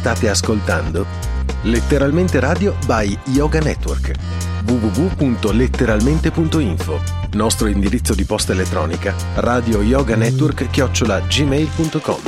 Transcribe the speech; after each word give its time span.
State 0.00 0.30
ascoltando 0.30 1.04
Letteralmente 1.64 2.40
Radio 2.40 2.74
by 2.86 3.18
Yoga 3.34 3.60
Network 3.60 4.12
www.letteralmente.info 4.66 6.98
Nostro 7.34 7.66
indirizzo 7.66 8.14
di 8.14 8.24
posta 8.24 8.52
elettronica 8.52 9.14
radio 9.34 9.82
yoga 9.82 10.16
network 10.16 10.70
chiocciola 10.70 11.20
gmail.com 11.20 12.22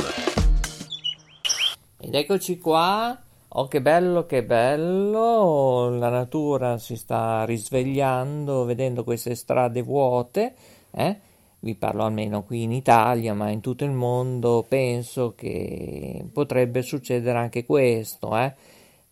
Ed 1.97 2.13
eccoci 2.13 2.59
qua 2.59 3.17
Oh, 3.55 3.67
che 3.67 3.81
bello, 3.81 4.27
che 4.27 4.43
bello! 4.43 5.89
La 5.97 6.09
natura 6.09 6.77
si 6.77 6.95
sta 6.95 7.43
risvegliando 7.43 8.65
vedendo 8.65 9.03
queste 9.03 9.33
strade 9.33 9.81
vuote, 9.81 10.53
eh? 10.91 11.19
Vi 11.63 11.75
parlo 11.75 12.03
almeno 12.03 12.43
qui 12.43 12.63
in 12.63 12.73
Italia, 12.73 13.33
ma 13.33 13.49
in 13.49 13.61
tutto 13.61 13.85
il 13.85 13.91
mondo 13.91 14.65
penso 14.67 15.33
che 15.33 16.25
potrebbe 16.33 16.81
succedere 16.81 17.37
anche 17.37 17.65
questo, 17.65 18.35
eh? 18.37 18.53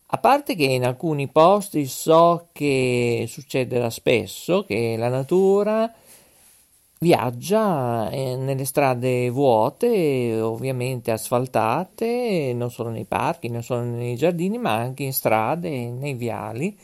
A 0.07 0.17
parte 0.17 0.55
che 0.55 0.65
in 0.65 0.83
alcuni 0.83 1.29
posti 1.29 1.85
so 1.85 2.49
che 2.51 3.23
succede 3.29 3.79
da 3.79 3.89
spesso 3.89 4.65
che 4.65 4.97
la 4.97 5.07
natura 5.07 5.89
Viaggia 6.99 8.09
eh, 8.09 8.35
nelle 8.35 8.65
strade 8.65 9.29
vuote, 9.29 10.39
ovviamente 10.41 11.11
asfaltate, 11.11 12.51
non 12.53 12.69
solo 12.69 12.89
nei 12.89 13.05
parchi, 13.05 13.47
non 13.47 13.63
solo 13.63 13.81
nei 13.81 14.15
giardini, 14.15 14.57
ma 14.57 14.75
anche 14.75 15.03
in 15.03 15.13
strade, 15.13 15.89
nei 15.89 16.13
viali. 16.15 16.77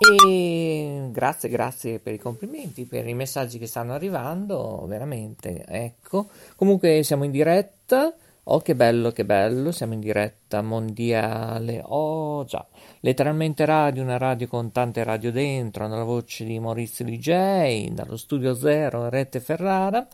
E 0.00 1.08
grazie, 1.10 1.48
grazie 1.48 1.98
per 1.98 2.12
i 2.14 2.18
complimenti, 2.18 2.84
per 2.84 3.08
i 3.08 3.14
messaggi 3.14 3.58
che 3.58 3.66
stanno 3.66 3.94
arrivando, 3.94 4.84
veramente. 4.86 5.64
Ecco, 5.66 6.28
comunque 6.54 7.02
siamo 7.02 7.24
in 7.24 7.32
diretta. 7.32 8.14
Oh, 8.44 8.60
che 8.60 8.76
bello, 8.76 9.10
che 9.10 9.24
bello, 9.24 9.72
siamo 9.72 9.94
in 9.94 10.00
diretta 10.00 10.62
mondiale. 10.62 11.82
Oh, 11.84 12.44
già, 12.44 12.64
letteralmente 13.00 13.64
radio, 13.64 14.04
una 14.04 14.18
radio 14.18 14.46
con 14.46 14.70
tante 14.70 15.02
radio 15.02 15.32
dentro, 15.32 15.88
nella 15.88 16.04
voce 16.04 16.44
di 16.44 16.60
Maurizio 16.60 17.04
DJ, 17.04 17.88
dallo 17.90 18.16
studio 18.16 18.54
zero, 18.54 19.08
Rete 19.08 19.40
Ferrara. 19.40 20.06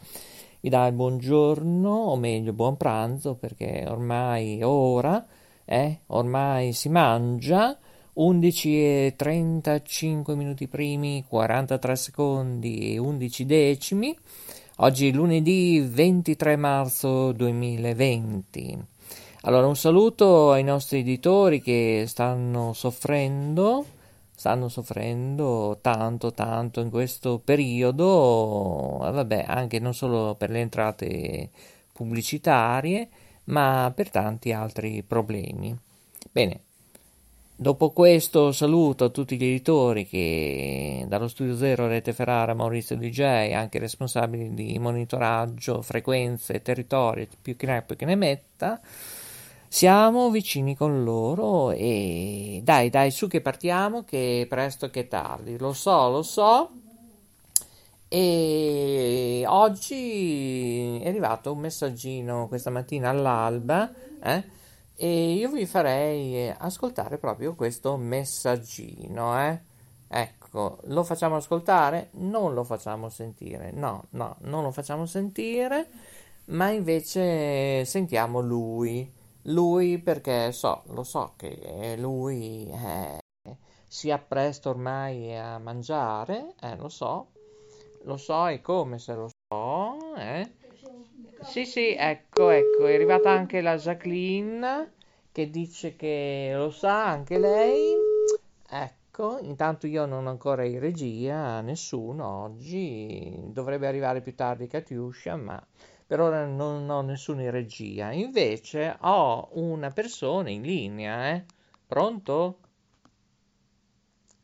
Vi 0.61 0.69
dà 0.71 0.87
il 0.87 0.95
buongiorno, 0.95 1.91
o 1.91 2.17
meglio, 2.17 2.55
buon 2.55 2.79
pranzo, 2.79 3.35
perché 3.35 3.85
ormai 3.87 4.59
è 4.59 4.67
ora, 4.67 5.25
eh, 5.67 6.01
ormai 6.07 6.73
si 6.73 6.89
mangia. 6.89 7.79
11 8.15 8.69
e 8.77 9.15
35 9.17 10.37
minuti 10.37 10.69
primi, 10.69 11.25
43 11.27 11.97
secondi 11.97 12.95
e 12.95 12.99
11 12.99 13.45
decimi. 13.45 14.17
Oggi 14.77 15.09
è 15.09 15.13
lunedì 15.13 15.81
23 15.81 16.55
marzo 16.55 17.33
2020. 17.33 18.79
Allora, 19.43 19.67
un 19.67 19.75
saluto 19.75 20.53
ai 20.53 20.63
nostri 20.63 21.01
editori 21.01 21.61
che 21.61 22.05
stanno 22.07 22.73
soffrendo, 22.73 23.85
stanno 24.33 24.69
soffrendo 24.69 25.79
tanto, 25.81 26.33
tanto 26.33 26.81
in 26.81 26.91
questo 26.91 27.41
periodo, 27.41 28.99
vabbè, 29.01 29.45
anche 29.47 29.81
non 29.81 29.93
solo 29.93 30.37
per 30.37 30.51
le 30.51 30.61
entrate 30.61 31.51
pubblicitarie, 31.93 33.09
ma 33.47 33.93
per 33.95 34.11
tanti 34.11 34.53
altri 34.53 35.03
problemi. 35.03 35.77
Bene, 36.31 36.61
Dopo 37.57 37.91
questo 37.93 38.51
saluto 38.51 39.05
a 39.05 39.09
tutti 39.11 39.37
gli 39.37 39.45
editori 39.45 40.09
che 40.09 41.05
dallo 41.07 41.29
Studio 41.29 41.57
Zero 41.57 41.87
Rete 41.87 42.13
Ferrara, 42.13 42.53
Maurizio 42.53 42.97
DJ, 42.97 43.53
anche 43.53 43.79
responsabili 43.79 44.53
di 44.55 44.77
monitoraggio, 44.81 45.81
frequenze, 45.81 46.63
territori, 46.63 47.29
più 47.41 47.55
che 47.55 47.67
ne 47.67 47.83
più 47.83 47.95
che 47.95 48.07
ne 48.07 48.17
metta, 48.17 48.81
siamo 49.69 50.31
vicini 50.31 50.75
con 50.75 51.05
loro 51.05 51.71
e 51.71 52.61
dai 52.65 52.91
dai 52.91 53.13
su 53.13 53.29
che 53.29 53.41
partiamo 53.41 54.03
che 54.03 54.47
presto 54.49 54.91
che 54.91 55.07
tardi, 55.07 55.57
lo 55.57 55.73
so, 55.73 56.11
lo 56.11 56.23
so. 56.25 56.71
E 58.09 59.45
oggi 59.47 60.99
è 61.01 61.07
arrivato 61.09 61.53
un 61.53 61.61
messaggino 61.61 62.49
questa 62.49 62.71
mattina 62.71 63.11
all'alba, 63.11 63.93
eh? 64.21 64.63
E 64.97 65.33
io 65.33 65.51
vi 65.51 65.67
farei 65.67 66.37
eh, 66.37 66.55
ascoltare 66.59 67.19
proprio 67.19 67.55
questo 67.55 67.97
messaggino, 67.97 69.41
eh? 69.41 69.61
Ecco, 70.07 70.79
lo 70.85 71.03
facciamo 71.03 71.37
ascoltare? 71.37 72.11
Non 72.13 72.55
lo 72.55 72.63
facciamo 72.63 73.09
sentire, 73.09 73.73
no, 73.73 74.05
no, 74.11 74.37
non 74.43 74.63
lo 74.63 74.71
facciamo 74.71 75.07
sentire, 75.07 75.89
ma 76.47 76.71
invece 76.71 77.85
sentiamo 77.85 78.41
lui. 78.41 79.13
Lui 79.49 79.99
perché 79.99 80.53
so, 80.53 80.83
lo 80.87 81.03
so 81.03 81.35
che 81.37 81.97
lui 81.99 82.71
eh, 82.71 83.19
si 83.87 84.11
appresta 84.11 84.71
ormai 84.71 85.37
a 85.37 85.59
mangiare, 85.59 86.55
eh, 86.61 86.77
lo 86.77 86.89
so, 86.89 87.33
lo 88.05 88.17
so 88.17 88.47
e 88.47 88.61
come 88.61 88.99
se 88.99 89.15
lo 89.15 89.29
so, 89.29 90.15
eh? 90.17 90.63
Sì, 91.45 91.67
sì, 91.67 91.95
ecco, 91.95 92.51
ecco, 92.51 92.87
è 92.87 92.95
arrivata 92.95 93.31
anche 93.31 93.61
la 93.61 93.77
Jacqueline 93.77 94.93
che 95.31 95.51
dice 95.51 95.95
che 95.95 96.53
lo 96.55 96.71
sa 96.71 97.07
anche 97.09 97.39
lei. 97.39 97.93
Ecco, 98.69 99.39
intanto 99.39 99.87
io 99.87 100.07
non 100.07 100.27
ho 100.27 100.31
ancora 100.31 100.65
in 100.65 100.81
regia, 100.81 101.61
nessuno 101.61 102.27
oggi, 102.45 103.37
dovrebbe 103.53 103.87
arrivare 103.87 104.21
più 104.23 104.35
tardi 104.35 104.67
Katiuscia, 104.67 105.37
ma 105.37 105.65
per 106.07 106.21
ora 106.21 106.45
non 106.47 106.89
ho 106.91 107.03
nessuno 107.03 107.43
in 107.43 107.51
regia. 107.51 108.11
Invece 108.13 108.97
ho 109.01 109.51
una 109.53 109.91
persona 109.91 110.51
in 110.51 110.63
linea, 110.63 111.35
eh? 111.35 111.45
Pronto? 111.87 112.59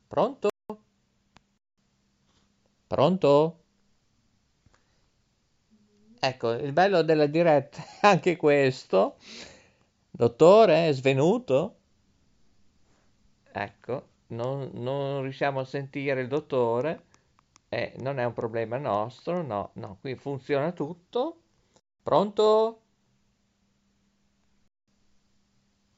Pronto? 0.09 0.49
Pronto? 2.87 3.59
Ecco, 6.22 6.50
il 6.53 6.72
bello 6.72 7.03
della 7.03 7.26
diretta 7.26 7.82
è 8.00 8.06
anche 8.06 8.36
questo. 8.36 9.16
Dottore, 10.10 10.88
è 10.88 10.92
svenuto? 10.92 11.76
Ecco, 13.53 14.08
non, 14.28 14.70
non 14.75 15.22
riusciamo 15.22 15.60
a 15.60 15.64
sentire 15.64 16.20
il 16.20 16.28
dottore. 16.28 17.06
Eh, 17.69 17.94
non 18.00 18.19
è 18.19 18.25
un 18.25 18.32
problema 18.34 18.76
nostro, 18.78 19.42
no, 19.42 19.70
no, 19.75 19.98
qui 20.00 20.14
funziona 20.16 20.72
tutto. 20.72 21.41
Pronto? 22.03 22.80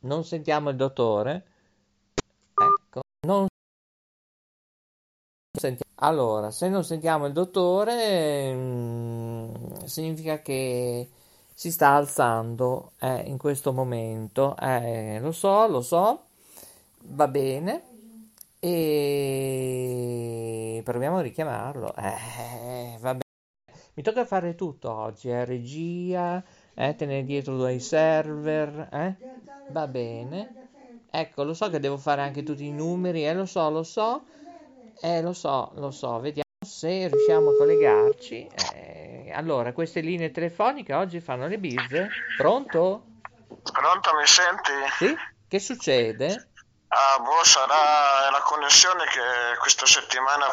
Non 0.01 0.25
sentiamo 0.25 0.71
il 0.71 0.77
dottore? 0.77 1.47
Ecco, 2.55 3.01
non. 3.27 3.47
Allora, 6.05 6.51
se 6.51 6.69
non 6.69 6.83
sentiamo 6.85 7.27
il 7.27 7.33
dottore, 7.33 8.53
mh, 8.53 8.59
mm, 9.83 9.85
significa 9.85 10.41
che 10.41 11.09
si 11.55 11.71
sta 11.71 11.91
alzando 11.95 12.93
eh, 12.99 13.21
in 13.27 13.39
questo 13.39 13.73
momento. 13.73 14.57
Eh, 14.57 15.19
lo 15.21 15.31
so, 15.31 15.67
lo 15.69 15.81
so, 15.81 16.25
va 17.05 17.29
bene. 17.29 17.83
E 18.59 19.61
proviamo 20.85 21.19
a 21.19 21.21
richiamarlo. 21.23 21.95
Eh, 21.95 22.99
va 23.01 23.15
bene. 23.15 23.23
Mi 23.95 24.03
tocca 24.03 24.25
fare 24.25 24.55
tutto 24.55 24.91
oggi, 24.93 25.29
eh, 25.31 25.45
regia, 25.45 26.43
eh, 26.75 26.95
tenere 26.97 27.25
dietro 27.25 27.57
due 27.57 27.79
server, 27.79 28.89
eh? 28.93 29.17
Va 29.67 29.87
bene. 29.87 30.53
Ecco, 31.11 31.45
lo 31.45 31.55
so 31.55 31.69
che 31.71 31.79
devo 31.81 31.97
fare 31.99 32.23
anche 32.23 32.43
tutti 32.43 32.67
i 32.67 32.73
numeri, 32.73 33.31
lo 33.35 33.45
so, 33.47 33.69
lo 33.71 33.83
so, 33.83 34.25
eh, 35.01 35.23
lo 35.23 35.33
so, 35.33 35.73
lo 35.75 35.91
so, 35.91 36.21
vediamo 36.21 36.43
se 36.65 37.09
riusciamo 37.09 37.51
a 37.51 37.57
collegarci. 37.57 38.49
Eh, 38.75 39.33
allora, 39.35 39.73
queste 39.73 40.01
linee 40.01 40.31
telefoniche 40.31 40.95
oggi 40.95 41.21
fanno 41.21 41.47
le 41.47 41.59
bizze. 41.59 42.09
Pronto? 42.37 43.05
Pronto, 43.73 44.11
mi 44.17 44.27
senti? 44.27 44.73
Sì? 44.97 45.17
Che 45.49 45.59
succede? 45.59 46.49
Ah, 46.89 47.19
boh, 47.21 47.45
sarà 47.45 48.31
la 48.31 48.43
connessione 48.45 49.05
che 49.05 49.59
questa 49.59 49.87
settimana 49.87 50.47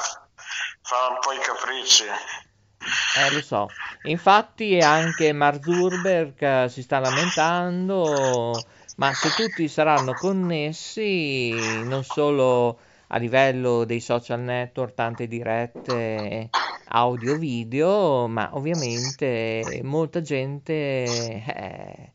fa 0.81 1.07
un 1.09 1.19
po' 1.19 1.31
i 1.33 1.39
capricci. 1.39 2.05
Eh, 2.05 3.33
lo 3.33 3.41
so. 3.41 3.67
Infatti 4.03 4.79
anche 4.79 5.33
Mark 5.33 5.63
Zuckerberg 5.63 6.41
eh, 6.41 6.69
si 6.69 6.81
sta 6.81 6.99
lamentando, 6.99 8.53
ma 8.95 9.13
se 9.13 9.29
tutti 9.35 9.67
saranno 9.67 10.13
connessi, 10.13 11.83
non 11.83 12.03
solo 12.03 12.79
a 13.11 13.17
livello 13.17 13.85
dei 13.85 13.99
social 13.99 14.41
network, 14.41 14.93
tante 14.93 15.27
dirette 15.27 16.49
audio 16.89 17.37
video, 17.37 18.27
ma 18.27 18.49
ovviamente 18.53 19.81
molta 19.83 20.21
gente 20.21 20.73
eh, 20.73 22.11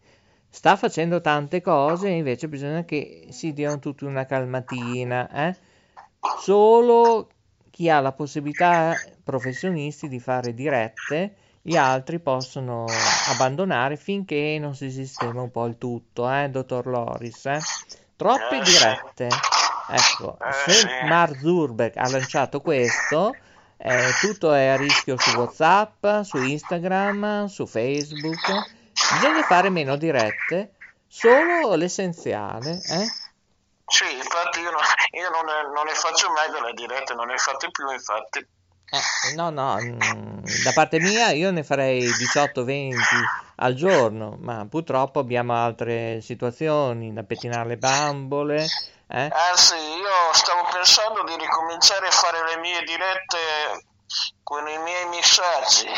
sta 0.48 0.76
facendo 0.76 1.20
tante 1.20 1.60
cose, 1.60 2.08
invece 2.08 2.48
bisogna 2.48 2.84
che 2.84 3.26
si 3.30 3.52
diano 3.52 3.78
tutti 3.78 4.04
una 4.04 4.24
calmatina. 4.24 5.30
Eh? 5.30 5.56
Solo 6.40 7.28
chi 7.70 7.90
ha 7.90 8.00
la 8.00 8.12
possibilità, 8.12 8.94
professionisti, 9.22 10.08
di 10.08 10.20
fare 10.20 10.54
dirette 10.54 11.34
gli 11.66 11.76
altri 11.76 12.20
possono 12.20 12.84
abbandonare 13.32 13.96
finché 13.96 14.58
non 14.60 14.74
si 14.74 14.90
sistema 14.90 15.40
un 15.40 15.50
po' 15.50 15.64
il 15.64 15.78
tutto, 15.78 16.30
eh, 16.30 16.50
dottor 16.50 16.86
Loris. 16.86 17.46
Eh? 17.46 17.58
Troppe 18.16 18.58
Eh, 18.58 18.62
dirette. 18.62 19.28
Ecco, 19.88 20.38
Eh, 20.40 20.72
se. 20.72 21.04
Mark 21.04 21.38
Zuckerberg 21.38 21.96
ha 21.96 22.08
lanciato 22.08 22.60
questo, 22.60 23.34
eh, 23.76 24.10
tutto 24.20 24.52
è 24.52 24.66
a 24.68 24.76
rischio 24.76 25.18
su 25.18 25.36
WhatsApp, 25.36 26.22
su 26.22 26.38
Instagram, 26.38 27.46
su 27.46 27.66
Facebook. 27.66 28.72
Bisogna 29.12 29.42
fare 29.42 29.68
meno 29.70 29.96
dirette, 29.96 30.74
solo 31.06 31.74
l'essenziale, 31.74 32.70
eh? 32.70 33.06
Sì, 33.86 34.16
infatti 34.16 34.60
io, 34.60 34.70
non, 34.70 34.80
io 35.12 35.28
non, 35.30 35.44
ne, 35.44 35.74
non 35.74 35.84
ne 35.84 35.92
faccio 35.92 36.30
mai 36.30 36.50
delle 36.50 36.72
dirette, 36.72 37.12
non 37.14 37.26
ne 37.26 37.36
fate 37.36 37.70
più 37.70 37.90
infatti. 37.90 38.38
Eh, 38.38 39.34
no, 39.34 39.50
no, 39.50 39.76
mm, 39.80 40.44
da 40.62 40.72
parte 40.72 40.98
mia 41.00 41.30
io 41.32 41.50
ne 41.50 41.62
farei 41.64 42.08
18-20 42.08 42.94
al 43.56 43.74
giorno, 43.74 44.36
ma 44.40 44.66
purtroppo 44.68 45.18
abbiamo 45.18 45.54
altre 45.54 46.20
situazioni 46.20 47.12
da 47.12 47.22
pettinare 47.24 47.68
le 47.68 47.76
bambole, 47.76 48.66
eh? 49.14 49.30
Anzi, 49.50 49.74
io 49.76 50.32
stavo 50.32 50.66
pensando 50.72 51.22
di 51.24 51.36
ricominciare 51.36 52.06
a 52.06 52.10
fare 52.10 52.44
le 52.46 52.56
mie 52.58 52.82
dirette 52.82 53.86
con 54.42 54.66
i 54.68 54.78
miei 54.78 55.06
messaggi, 55.08 55.88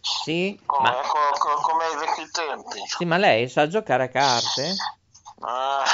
Sì, 0.00 0.60
come, 0.66 0.90
ma, 0.90 1.00
co- 1.02 1.38
co- 1.38 1.60
come 1.60 1.84
ai 1.84 1.96
vecchi 1.96 2.30
tempi. 2.30 2.80
sì, 2.86 3.04
ma 3.04 3.16
lei 3.16 3.48
sa 3.48 3.66
giocare 3.68 4.04
a 4.04 4.08
carte? 4.08 4.74
Ah, 5.42 5.84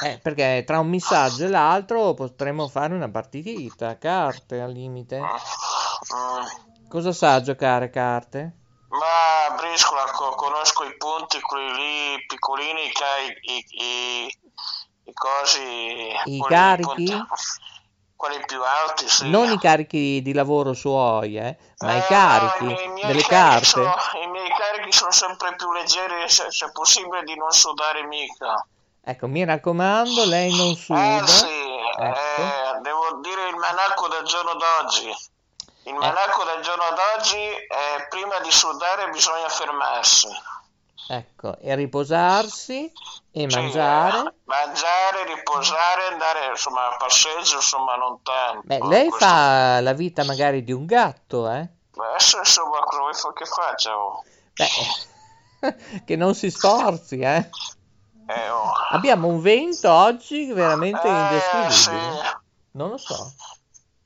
Eh, 0.00 0.18
perché 0.22 0.62
tra 0.66 0.78
un 0.78 0.88
messaggio 0.88 1.44
e 1.44 1.48
l'altro 1.48 2.14
potremmo 2.14 2.68
fare 2.68 2.94
una 2.94 3.10
partita 3.10 3.88
a 3.88 3.96
carte 3.96 4.60
al 4.60 4.72
limite. 4.72 5.18
mm. 5.20 6.46
Cosa 6.88 7.12
sa 7.12 7.40
giocare 7.40 7.86
a 7.86 7.90
carte? 7.90 8.56
Ma 8.88 9.54
Briscola, 9.56 10.04
co- 10.12 10.34
conosco 10.34 10.84
i 10.84 10.96
punti, 10.96 11.40
quelli 11.40 11.74
lì 11.74 12.26
piccolini, 12.26 12.90
che 12.90 13.04
hai 13.04 13.26
i, 13.40 13.64
i, 13.70 14.38
i 15.08 15.12
cosi... 15.14 16.12
I 16.24 16.44
carichi? 16.46 17.24
quelli 18.18 18.44
più 18.46 18.60
alti, 18.62 19.08
sì. 19.08 19.28
Non 19.30 19.52
i 19.52 19.58
carichi 19.60 20.20
di 20.22 20.32
lavoro 20.32 20.72
suoi, 20.74 21.36
eh, 21.36 21.56
ma 21.78 21.94
i 21.94 21.98
Eh, 21.98 22.04
carichi 22.08 22.64
no, 22.64 22.70
i 22.80 22.88
miei 22.88 23.06
delle 23.06 23.22
carte. 23.22 23.64
sono- 23.64 23.94
I 24.22 24.26
miei 24.26 24.48
carichi 24.50 24.90
sono 24.92 25.12
sempre 25.12 25.54
più 25.54 25.70
leggeri, 25.72 26.28
se, 26.28 26.50
se 26.50 26.68
possibile 26.72 27.22
di 27.22 27.36
non 27.36 27.52
sudare 27.52 28.02
mica. 28.06 28.66
Ecco, 29.04 29.28
mi 29.28 29.44
raccomando, 29.44 30.24
lei 30.24 30.50
non 30.54 30.74
suda. 30.74 31.22
Eh 31.22 31.26
sì, 31.28 31.46
Ecco. 32.00 32.42
eh, 32.42 32.78
devo 32.82 33.20
dire 33.22 33.48
il 33.50 33.56
manacco 33.56 34.08
del 34.08 34.24
giorno 34.24 34.54
d'oggi. 34.54 35.08
Il 35.84 35.94
Eh. 35.94 35.98
manacco 35.98 36.42
del 36.42 36.60
giorno 36.62 36.84
d'oggi 36.90 37.38
è 37.38 38.06
prima 38.10 38.40
di 38.40 38.50
sudare 38.50 39.08
bisogna 39.10 39.48
fermarsi. 39.48 40.26
Ecco, 41.06 41.56
e 41.58 41.74
riposarsi 41.74 42.92
e 43.30 43.48
Sì, 43.48 43.54
mangiare. 43.56 44.18
eh, 44.18 44.34
mangiare, 44.44 45.24
riposare, 45.34 46.06
andare 46.12 46.48
insomma 46.50 46.92
a 46.92 46.96
passeggio, 46.96 47.56
insomma 47.56 47.96
non 47.96 48.20
tanto. 48.22 48.60
Beh, 48.64 48.78
lei 48.86 49.08
Questo- 49.08 49.26
fa 49.26 49.80
la 49.80 49.92
vita 49.92 50.24
magari 50.24 50.62
di 50.64 50.72
un 50.72 50.84
gatto, 50.86 51.50
eh? 51.50 51.68
Adesso 51.96 52.38
insomma 52.38 52.78
cosa 52.80 53.00
vuoi 53.00 53.34
che 53.34 53.44
faccia? 53.46 53.96
oh? 53.96 54.22
Beh, 54.54 54.68
che 56.04 56.16
non 56.16 56.34
si 56.34 56.50
sforzi, 56.50 57.18
eh? 57.20 57.48
Eh, 58.26 58.50
oh. 58.50 58.70
Abbiamo 58.90 59.28
un 59.28 59.40
vento 59.40 59.90
oggi 59.90 60.52
veramente 60.52 61.08
Eh, 61.08 61.10
indescrivibile. 61.10 61.72
sì. 61.72 62.36
Non 62.72 62.90
lo 62.90 62.96
so. 62.98 63.32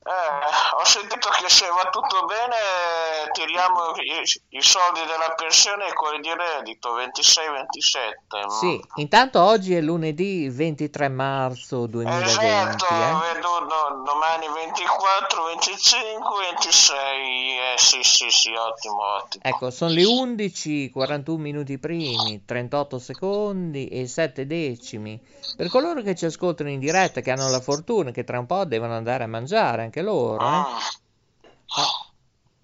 Eh, 0.05 0.75
ho 0.75 0.83
sentito 0.83 1.29
che 1.29 1.47
se 1.47 1.65
va 1.67 1.89
tutto 1.89 2.25
bene 2.25 3.31
tiriamo 3.31 3.95
i, 3.95 4.57
i 4.57 4.61
soldi 4.61 4.99
della 4.99 5.33
pensione 5.33 5.87
e 5.87 5.93
quelli 5.93 6.19
di 6.19 6.29
reddito 6.33 6.97
26-27. 6.97 8.49
Sì, 8.59 8.83
intanto 8.95 9.41
oggi 9.41 9.73
è 9.73 9.79
lunedì 9.79 10.49
23 10.49 11.07
marzo 11.07 11.85
2020, 11.85 12.29
Esatto, 12.29 12.85
eh? 12.85 13.33
vedo 13.33 13.65
do- 13.65 14.01
domani 14.03 14.47
24, 14.53 15.43
25, 15.45 16.45
26. 16.51 17.57
Eh 17.73 17.75
sì, 17.77 18.03
sì, 18.03 18.29
sì, 18.29 18.49
ottimo, 18.53 19.15
ottimo. 19.15 19.43
Ecco, 19.43 19.71
sono 19.71 19.91
le 19.91 20.03
11, 20.03 20.89
41 20.91 21.37
minuti 21.41 21.77
primi, 21.79 22.43
38 22.43 22.99
secondi 22.99 23.87
e 23.87 24.05
7 24.05 24.45
decimi. 24.45 25.17
Per 25.55 25.69
coloro 25.69 26.01
che 26.01 26.15
ci 26.15 26.25
ascoltano 26.25 26.69
in 26.69 26.79
diretta, 26.79 27.21
che 27.21 27.31
hanno 27.31 27.49
la 27.49 27.61
fortuna 27.61 28.11
che 28.11 28.23
tra 28.23 28.39
un 28.39 28.45
po' 28.45 28.65
devono 28.65 28.95
andare 28.95 29.23
a 29.23 29.27
mangiare 29.27 29.83
anche 29.83 30.01
loro, 30.01 30.43
eh? 30.43 30.49
Mm. 30.49 30.65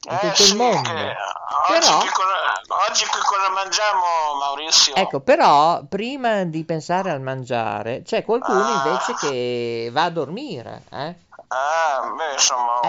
In 0.09 0.11
Eh, 0.15 0.19
tutto 0.31 0.43
il 0.43 0.55
mondo. 0.55 0.89
che- 0.89 0.93
oggi, 0.93 1.79
Però- 1.79 1.97
che 1.99 2.09
cosa, 2.11 2.87
oggi 2.89 3.03
che 3.03 3.19
cosa 3.21 3.49
mangiamo, 3.53 4.01
Maurizio? 4.39 4.95
Ecco, 4.95 5.19
però, 5.19 5.83
prima 5.87 6.43
di 6.45 6.63
pensare 6.63 7.11
al 7.11 7.21
mangiare, 7.21 8.01
c'è 8.03 8.23
qualcuno 8.23 8.61
Ah. 8.63 8.87
invece 8.87 9.13
che 9.19 9.89
va 9.91 10.03
a 10.05 10.09
dormire, 10.09 10.83
eh? 10.91 11.15
Ah, 11.49 12.13
beh, 12.15 12.33
insomma... 12.33 12.79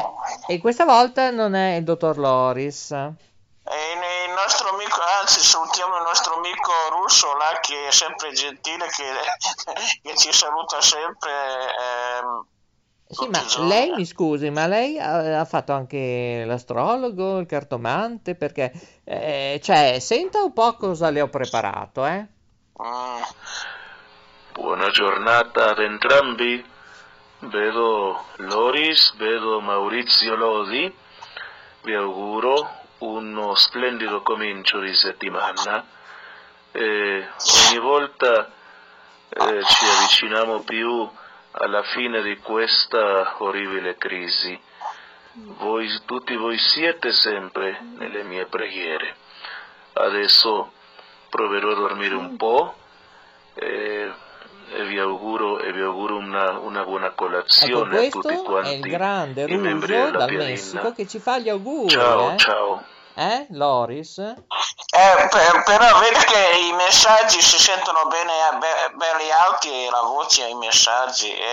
Eh, 0.46 0.54
E 0.54 0.58
questa 0.60 0.84
volta 0.84 1.30
non 1.30 1.54
è 1.54 1.74
il 1.76 1.84
dottor 1.84 2.16
Loris. 2.16 2.90
E 3.70 4.26
il 4.26 4.32
nostro 4.34 4.68
amico, 4.70 5.00
anzi 5.20 5.40
salutiamo 5.40 5.96
il 5.96 6.02
nostro 6.02 6.34
amico 6.36 6.72
russo 6.90 7.36
là 7.36 7.58
che 7.60 7.86
è 7.88 7.90
sempre 7.92 8.32
gentile, 8.32 8.86
che, 8.88 9.04
che 10.02 10.16
ci 10.16 10.32
saluta 10.32 10.80
sempre. 10.80 11.30
ehm, 11.30 12.46
Sì, 13.06 13.28
ma 13.28 13.42
lei 13.66 13.90
mi 13.92 14.04
scusi, 14.06 14.50
ma 14.50 14.66
lei 14.66 14.98
ha, 14.98 15.40
ha 15.40 15.44
fatto 15.44 15.72
anche 15.72 16.44
l'astrologo, 16.46 17.38
il 17.38 17.46
cartomante? 17.46 18.34
Perché, 18.36 18.72
eh, 19.04 19.60
cioè, 19.62 19.98
senta 20.00 20.42
un 20.42 20.52
po' 20.52 20.74
cosa 20.76 21.10
le 21.10 21.20
ho 21.20 21.28
preparato, 21.28 22.04
eh? 22.06 22.26
Mm, 22.82 23.22
Buona 24.52 24.90
giornata 24.90 25.70
ad 25.70 25.78
entrambi. 25.78 26.64
Vedo 27.40 28.26
Loris, 28.36 29.14
vedo 29.16 29.60
Maurizio 29.60 30.34
Lodi. 30.36 30.94
Vi 31.82 31.94
auguro 31.94 32.79
uno 33.00 33.54
splendido 33.54 34.22
comincio 34.22 34.80
di 34.80 34.94
settimana. 34.94 35.84
E 36.72 37.28
ogni 37.68 37.78
volta 37.78 38.50
eh, 39.28 39.64
ci 39.64 39.84
avviciniamo 39.84 40.60
più 40.60 41.08
alla 41.52 41.82
fine 41.82 42.22
di 42.22 42.36
questa 42.38 43.34
orribile 43.38 43.96
crisi. 43.96 44.58
Voi, 45.32 45.88
tutti 46.04 46.34
voi 46.36 46.58
siete 46.58 47.12
sempre 47.12 47.80
nelle 47.98 48.22
mie 48.24 48.46
preghiere. 48.46 49.16
Adesso 49.92 50.72
proverò 51.28 51.70
a 51.70 51.74
dormire 51.74 52.14
un 52.14 52.36
po' 52.36 52.74
e, 53.54 54.12
e 54.72 54.84
vi 54.84 54.98
auguro, 54.98 55.60
e 55.60 55.72
vi 55.72 55.80
auguro 55.80 56.16
una, 56.16 56.58
una 56.58 56.82
buona 56.82 57.06
Ecco, 57.06 57.14
colazione 57.14 58.06
a 58.06 58.08
tutti 58.10 58.36
quanti 58.36 58.70
è 58.70 58.74
il 58.74 58.80
grande 58.80 59.44
della 59.46 60.10
dal 60.10 60.28
pianina. 60.28 60.44
Messico 60.44 60.92
che 60.92 61.06
ci 61.06 61.18
fa 61.18 61.38
gli 61.38 61.48
auguri, 61.48 61.88
Ciao, 61.88 62.32
eh? 62.32 62.36
ciao. 62.36 62.84
Eh, 63.14 63.46
Loris? 63.50 64.18
Eh, 64.18 64.34
per- 65.28 65.62
però 65.64 65.98
vedi 65.98 66.24
che 66.24 66.68
i 66.68 66.72
messaggi 66.72 67.40
si 67.40 67.58
sentono 67.58 68.06
bene, 68.08 68.32
eh, 68.32 68.58
be- 68.58 68.96
belli 68.96 69.30
alti 69.30 69.68
e 69.68 69.90
la 69.90 70.02
voce 70.02 70.44
ai 70.44 70.54
messaggi 70.54 71.30
e, 71.30 71.44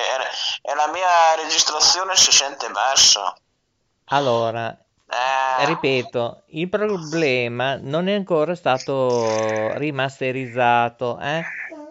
e 0.61 0.75
la 0.75 0.87
mia 0.87 1.35
registrazione 1.41 2.15
si 2.15 2.31
sente 2.31 2.69
bassa. 2.69 3.35
Allora, 4.09 4.75
Eh, 5.09 5.65
ripeto, 5.65 6.43
il 6.47 6.67
problema 6.67 7.77
non 7.79 8.09
è 8.09 8.13
ancora 8.13 8.55
stato 8.55 9.73
rimasterizzato, 9.77 11.17
eh? 11.19 11.43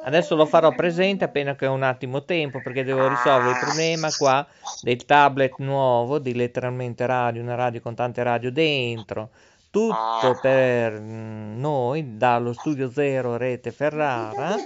Adesso 0.05 0.37
lo 0.37 0.45
farò 0.47 0.71
presente 0.71 1.25
appena 1.25 1.57
che 1.57 1.67
ho 1.67 1.73
un 1.73 1.83
attimo 1.83 2.25
tempo 2.25 2.61
perché 2.63 2.85
devo 2.85 3.09
risolvere 3.09 3.53
il 3.53 3.59
problema 3.59 4.09
qua 4.17 4.47
del 4.83 5.05
tablet 5.05 5.55
nuovo 5.59 6.19
di 6.19 6.35
letteralmente 6.35 7.07
radio, 7.07 7.43
una 7.43 7.55
radio 7.57 7.81
con 7.81 7.95
tante 7.95 8.23
radio 8.23 8.53
dentro. 8.53 9.31
Tutto 9.77 10.39
per 10.41 10.99
mm, 10.99 11.61
noi 11.61 12.17
dallo 12.17 12.55
studio 12.55 12.91
zero 12.91 13.37
rete 13.37 13.73
Ferrara. 13.73 14.57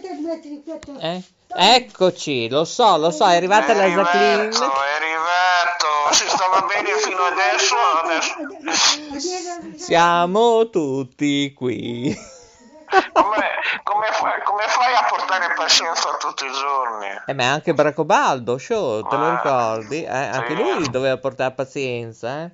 Eh? 1.01 1.25
Eccoci, 1.49 2.49
lo 2.49 2.65
so, 2.65 2.97
lo 2.97 3.11
so, 3.11 3.27
è 3.27 3.35
arrivata 3.35 3.75
la 3.75 3.87
Jacqueline. 3.87 4.43
arrivato, 4.43 4.73
è 4.83 4.95
arrivato, 4.95 6.13
si 6.13 6.29
stava 6.29 6.61
bene 6.61 6.91
fino 6.99 7.23
adesso, 7.25 7.75
adesso... 8.05 9.79
Siamo 9.79 10.71
tutti 10.71 11.53
qui. 11.55 12.17
Come, 13.13 13.47
come 13.83 14.07
fai, 14.13 14.43
come 14.45 14.63
fai 14.69 14.95
a 14.95 15.07
portare 15.09 15.55
pazienza 15.55 16.17
tutti 16.19 16.45
i 16.45 16.53
giorni? 16.53 17.07
Eh, 17.27 17.35
ma 17.35 17.51
anche 17.53 17.73
Bracobaldo, 17.75 18.59
show, 18.59 19.03
te 19.09 19.17
lo 19.17 19.25
Ah, 19.27 19.35
ricordi? 19.35 20.05
Eh, 20.05 20.09
anche 20.09 20.55
sì. 20.57 20.63
lui 20.63 20.91
doveva 20.91 21.17
portare 21.19 21.53
pazienza, 21.55 22.45
eh? 22.45 22.53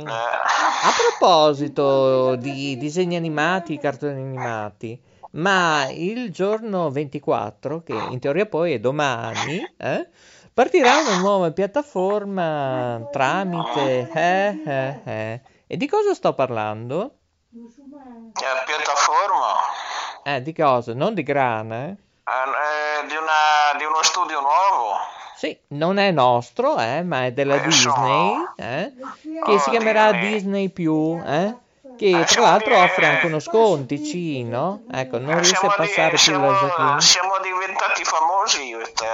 Mm. 0.00 0.06
A 0.06 0.90
proposito 0.96 2.36
di 2.36 2.78
disegni 2.78 3.16
animati, 3.16 3.78
cartoni 3.78 4.20
animati, 4.20 4.98
ma 5.32 5.86
il 5.90 6.32
giorno 6.32 6.90
24, 6.90 7.82
che 7.82 7.92
in 7.92 8.18
teoria 8.18 8.46
poi 8.46 8.72
è 8.72 8.80
domani, 8.80 9.62
eh, 9.76 10.08
partirà 10.52 10.98
una 10.98 11.18
nuova 11.18 11.50
piattaforma 11.52 13.06
tramite... 13.10 14.08
eh, 14.14 14.62
eh, 14.64 15.00
eh. 15.04 15.40
E 15.66 15.76
di 15.76 15.86
cosa 15.86 16.14
sto 16.14 16.34
parlando? 16.34 17.18
Eh, 17.54 18.64
piattaforma. 18.64 19.56
Eh, 20.24 20.40
di 20.40 20.54
cosa? 20.54 20.94
Non 20.94 21.12
di 21.12 21.22
grana, 21.22 21.88
eh? 21.88 21.96
Eh, 22.24 23.06
di, 23.08 23.14
una, 23.14 23.76
di 23.76 23.84
uno 23.84 24.02
studio 24.02 24.40
nuovo. 24.40 24.96
Sì, 25.42 25.58
non 25.70 25.98
è 25.98 26.12
nostro, 26.12 26.78
eh, 26.78 27.02
ma 27.02 27.24
è 27.24 27.32
della 27.32 27.58
Disney, 27.58 28.32
eh, 28.54 28.92
che 29.44 29.58
si 29.58 29.70
chiamerà 29.70 30.12
Disney. 30.12 30.32
Disney 30.34 30.68
Più, 30.68 31.20
eh, 31.26 31.56
che 32.02 32.20
Eh, 32.20 32.24
tra 32.24 32.40
l'altro 32.42 32.76
offre 32.78 33.06
anche 33.06 33.26
uno 33.26 33.38
sconticino, 33.38 34.82
ecco, 34.90 35.18
non 35.18 35.30
Eh, 35.30 35.34
riesce 35.40 35.66
a 35.66 35.68
passare 35.74 36.08
più 36.10 36.18
siamo- 36.18 36.50
la 36.50 36.58
Jacqueline. 36.58 37.00
siamo 37.00 37.32
diventati 37.42 38.04
famosi 38.04 38.66
io 38.66 38.80
e 38.80 38.92
te. 38.92 39.06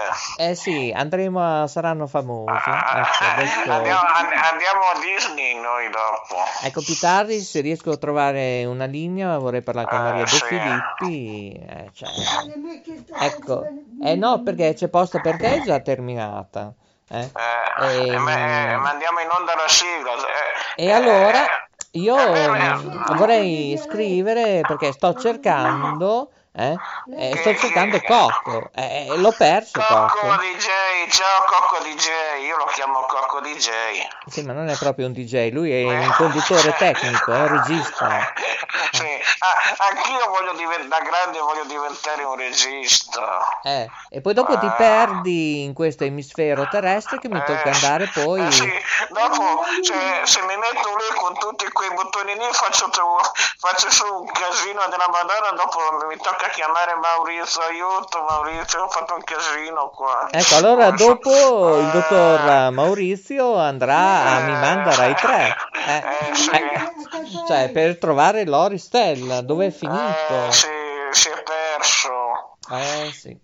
Eh 0.50 0.54
sì, 0.54 0.92
andremo 0.96 1.62
a, 1.62 1.66
saranno 1.66 2.06
famosi, 2.06 2.50
ecco, 2.50 2.70
Ah, 2.70 3.32
adesso... 3.34 3.70
andiamo, 3.70 4.00
an- 4.00 4.32
andiamo 4.52 4.80
a 4.94 4.98
Disney 5.00 5.60
noi 5.60 5.90
dopo. 5.90 6.36
Ecco, 6.62 6.80
più 6.80 6.96
tardi 6.98 7.40
se 7.40 7.60
riesco 7.60 7.90
a 7.90 7.96
trovare 7.96 8.64
una 8.64 8.86
linea 8.86 9.36
vorrei 9.38 9.60
parlare 9.62 9.86
con 9.88 9.98
Eh, 9.98 10.02
Maria 10.02 10.24
De 10.24 10.30
sì. 10.30 10.44
Filippi, 10.44 11.52
eh, 11.52 11.90
cioè, 11.94 12.08
ecco, 13.20 13.64
eh 14.02 14.14
no, 14.16 14.42
perché 14.42 14.74
c'è 14.74 14.88
posta 14.88 15.20
per 15.20 15.36
te 15.36 15.56
è 15.56 15.60
già 15.62 15.80
terminata, 15.80 16.72
eh. 17.10 17.20
Eh, 17.80 18.10
Ehm, 18.10 18.22
ma, 18.22 18.32
eh, 18.72 18.76
mandiamo 18.76 19.20
in 19.20 19.28
onda 19.30 19.54
la 19.54 19.68
sigla. 19.68 20.12
eh, 20.76 20.82
E 20.82 20.86
eh, 20.86 20.92
allora 20.92 21.44
eh, 21.44 21.67
io 21.92 22.16
vorrei 23.14 23.76
scrivere 23.78 24.64
perché 24.64 24.92
sto 24.92 25.14
cercando, 25.14 26.30
eh, 26.52 26.76
eh, 27.16 27.36
sto 27.36 27.54
cercando 27.56 28.00
Cocco, 28.00 28.70
eh, 28.74 29.08
eh, 29.12 29.16
l'ho 29.18 29.32
perso 29.32 29.78
Cocco 29.80 30.16
Cocco. 30.18 30.36
DJ, 30.36 31.08
ciao 31.10 31.44
Cocco 31.46 31.82
DJ, 31.84 32.44
io 32.46 32.56
lo 32.56 32.64
chiamo 32.66 33.00
Cocco 33.06 33.40
DJ. 33.40 33.68
Sì, 34.26 34.42
ma 34.42 34.52
non 34.52 34.68
è 34.68 34.76
proprio 34.76 35.06
un 35.06 35.12
DJ, 35.12 35.50
lui 35.52 35.70
è 35.72 35.84
un 35.84 36.12
conduttore 36.16 36.74
tecnico, 36.76 37.32
è 37.32 37.40
un 37.42 37.48
regista. 37.48 38.06
Sì, 38.90 39.04
ah, 39.04 39.86
anch'io 39.88 40.28
voglio 40.28 40.52
diven- 40.54 40.88
da 40.88 41.00
grande 41.00 41.38
voglio 41.40 41.64
diventare 41.64 42.22
un 42.22 42.36
regista. 42.36 43.60
Eh, 43.62 43.88
e 44.10 44.20
poi 44.20 44.34
dopo 44.34 44.58
ti 44.58 44.66
Ah. 44.66 44.70
perdi 44.72 45.62
in 45.64 45.72
questo 45.74 46.04
emisfero 46.04 46.66
terrestre 46.68 47.18
che 47.18 47.28
mi 47.28 47.38
tocca 47.44 47.64
Eh, 47.64 47.70
andare 47.70 48.06
poi... 48.08 48.46
eh, 48.46 48.50
sì, 48.50 48.70
dopo 49.10 49.64
se, 49.82 49.94
se 50.24 50.40
mi 50.42 50.56
metto 50.56 50.96
lì 50.96 51.16
con 51.16 51.38
tutti 51.38 51.68
quei 51.72 51.90
bottoni 51.92 52.34
lì 52.34 52.46
faccio, 52.52 52.88
faccio 53.58 53.90
su 53.90 54.04
un 54.04 54.30
casino 54.32 54.86
della 54.88 55.08
Madonna, 55.08 55.50
dopo 55.52 56.06
mi 56.06 56.16
tocca 56.16 56.47
chiamare 56.52 56.94
Maurizio, 57.00 57.62
aiuto 57.62 58.24
Maurizio, 58.28 58.82
ho 58.82 58.88
fatto 58.88 59.14
un 59.14 59.22
casino 59.22 59.90
qua. 59.94 60.28
Ecco, 60.30 60.54
allora 60.56 60.90
dopo 60.90 61.78
il 61.78 61.88
Eh, 61.88 61.90
dottor 61.90 62.70
Maurizio 62.72 63.56
andrà 63.56 64.36
a 64.36 64.40
Mi 64.40 64.52
manda 64.52 64.94
Rai 64.94 65.14
3, 65.14 65.56
eh, 65.86 65.96
eh, 66.30 66.34
sì. 66.34 66.50
eh, 66.50 67.46
cioè 67.46 67.70
per 67.70 67.98
trovare 67.98 68.44
Lori 68.44 68.78
Stella, 68.78 69.40
dove 69.40 69.66
è 69.66 69.70
finito? 69.70 70.46
Eh, 70.46 70.52
sì, 70.52 70.66
si 71.10 71.28
è 71.28 71.42
perso. 71.42 72.56
Eh 72.70 73.12
sì, 73.12 73.36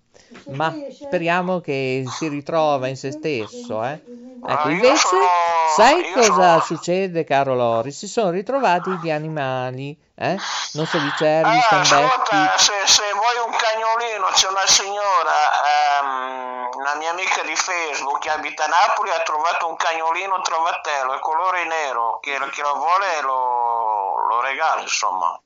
ma 0.50 0.74
speriamo 0.90 1.60
che 1.60 2.04
si 2.06 2.28
ritrova 2.28 2.88
in 2.88 2.96
se 2.96 3.10
stesso, 3.12 3.84
eh. 3.84 4.00
Ecco, 4.46 4.68
Ah, 4.68 4.70
invece, 4.70 4.96
sono- 4.96 5.26
sai 5.74 6.06
io 6.06 6.14
cosa 6.16 6.32
sono- 6.32 6.60
succede, 6.60 7.24
caro 7.24 7.54
Lori? 7.54 7.90
Si 7.92 8.06
sono 8.06 8.28
ritrovati 8.30 8.90
gli 9.00 9.10
animali, 9.10 9.96
eh? 10.14 10.36
Non 10.72 10.84
so, 10.86 10.98
gli 10.98 11.10
cervi, 11.16 11.50
gli 11.50 11.58
Ah, 11.58 11.82
stambetti. 11.82 11.94
ascolta, 11.94 12.58
se, 12.58 12.72
se 12.84 13.02
vuoi 13.14 13.36
un 13.46 13.56
cagnolino, 13.56 14.26
c'è 14.34 14.48
una 14.48 14.66
signora, 14.66 15.32
ehm, 16.02 16.68
una 16.74 16.94
mia 16.96 17.10
amica 17.10 17.42
di 17.42 17.56
Facebook 17.56 18.18
che 18.18 18.28
abita 18.30 18.64
a 18.64 18.68
Napoli, 18.68 19.10
ha 19.10 19.20
trovato 19.22 19.66
un 19.66 19.76
cagnolino 19.76 20.40
trovatello, 20.42 21.14
è 21.14 21.20
colore 21.20 21.64
nero, 21.64 22.18
chi, 22.20 22.32
chi 22.52 22.60
lo 22.60 22.74
vuole 22.74 23.20
lo, 23.22 24.26
lo 24.28 24.40
regala, 24.42 24.82
insomma. 24.82 25.40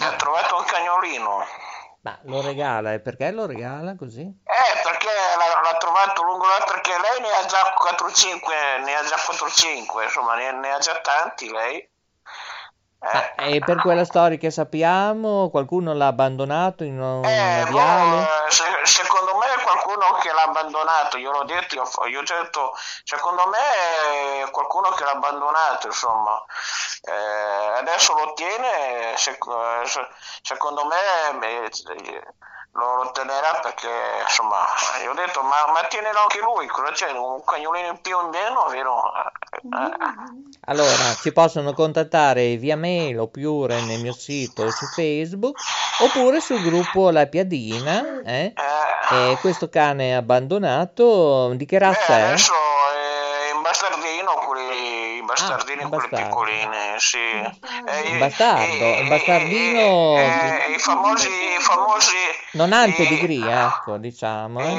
Ha 0.00 0.12
trovato 0.16 0.56
un 0.56 0.64
cagnolino. 0.64 1.44
Ma 2.08 2.18
lo 2.22 2.40
regala, 2.40 2.92
e 2.94 3.00
perché 3.00 3.30
lo 3.30 3.46
regala 3.46 3.94
così? 3.96 4.22
Eh, 4.22 4.80
perché 4.82 5.08
l'ha, 5.36 5.60
l'ha 5.60 5.76
trovato 5.76 6.22
lungo 6.22 6.46
là, 6.46 6.64
perché 6.64 6.90
lei 6.90 7.20
ne 7.20 7.30
ha 7.32 7.44
già 7.44 7.60
4-5, 7.76 8.84
ne 8.84 8.94
ha 8.94 9.02
già 9.04 9.16
4-5, 9.16 10.02
insomma, 10.02 10.34
ne, 10.36 10.52
ne 10.52 10.72
ha 10.72 10.78
già 10.78 10.98
tanti 11.00 11.50
lei. 11.50 11.86
Eh. 13.00 13.54
E 13.54 13.60
per 13.60 13.80
quella 13.80 14.04
storia 14.04 14.36
che 14.38 14.50
sappiamo, 14.50 15.50
qualcuno 15.50 15.94
l'ha 15.94 16.08
abbandonato 16.08 16.82
in 16.82 17.00
un 17.00 17.24
Eh, 17.24 17.64
viale? 17.70 18.16
boh, 18.16 18.50
se- 18.50 18.64
secondo 18.84 19.36
me 19.36 19.46
qualcuno 19.62 20.18
che 20.20 20.32
l'ha 20.32 20.42
abbandonato, 20.42 21.16
io 21.16 21.30
l'ho 21.30 21.44
detto, 21.44 21.76
io, 21.76 21.82
ho- 21.82 22.06
io 22.06 22.18
ho 22.18 22.22
detto, 22.22 22.72
secondo 23.04 23.46
me 23.46 24.50
qualcuno 24.50 24.90
che 24.90 25.04
l'ha 25.04 25.12
abbandonato, 25.12 25.86
insomma. 25.86 26.42
Eh, 27.02 27.78
adesso 27.78 28.14
lo 28.14 28.32
tiene, 28.34 29.16
se- 29.16 29.38
se- 29.84 30.08
secondo 30.42 30.84
me 30.86 31.46
eh, 31.46 32.26
lo, 32.72 33.10
tenerà 33.12 33.58
perché, 33.62 33.88
insomma, 34.22 34.64
io 35.02 35.10
ho 35.10 35.14
detto, 35.14 35.42
ma, 35.42 35.72
ma 35.72 35.82
tienilo 35.88 36.18
anche 36.20 36.40
lui, 36.40 36.66
cosa 36.68 36.92
c'è? 36.92 37.10
Un 37.10 37.42
cagnolino 37.44 37.88
in 37.88 38.00
più 38.00 38.16
in 38.20 38.28
meno, 38.28 38.66
vero? 38.68 39.02
Eh, 39.14 40.50
Allora, 40.66 41.14
ci 41.20 41.32
possono 41.32 41.72
contattare 41.72 42.56
via 42.56 42.76
mail 42.76 43.18
oppure 43.18 43.80
nel 43.82 44.00
mio 44.00 44.12
sito 44.12 44.64
o 44.64 44.70
su 44.70 44.84
Facebook 44.86 45.58
oppure 46.00 46.40
sul 46.40 46.62
gruppo 46.62 47.10
La 47.10 47.26
Piadina, 47.26 48.20
eh? 48.22 48.52
eh, 48.54 49.30
E 49.32 49.38
questo 49.40 49.68
cane 49.68 50.14
abbandonato 50.14 51.52
di 51.54 51.64
che 51.64 51.78
Beh, 51.78 51.84
razza 51.84 52.18
è? 52.18 52.22
adesso 52.22 52.52
è 52.52 52.67
bastardini, 55.38 55.80
Ah, 55.80 55.84
un 55.84 55.88
quelli 55.90 56.08
bastardo. 56.08 56.28
piccolini, 56.28 56.76
sì. 56.98 57.18
Eh, 57.18 58.18
bastardo, 58.18 58.84
un 59.00 59.04
i- 59.04 59.08
bastardino 59.08 59.80
i- 59.80 60.38
che- 60.38 60.64
eh, 60.66 60.74
I 60.74 60.78
famosi, 60.78 61.28
i 61.28 61.60
famosi... 61.60 62.14
Non 62.52 62.72
ha 62.72 62.84
il 62.84 62.94
pedigree, 62.94 63.66
ecco, 63.66 63.96
diciamo, 63.98 64.60
eh? 64.66 64.74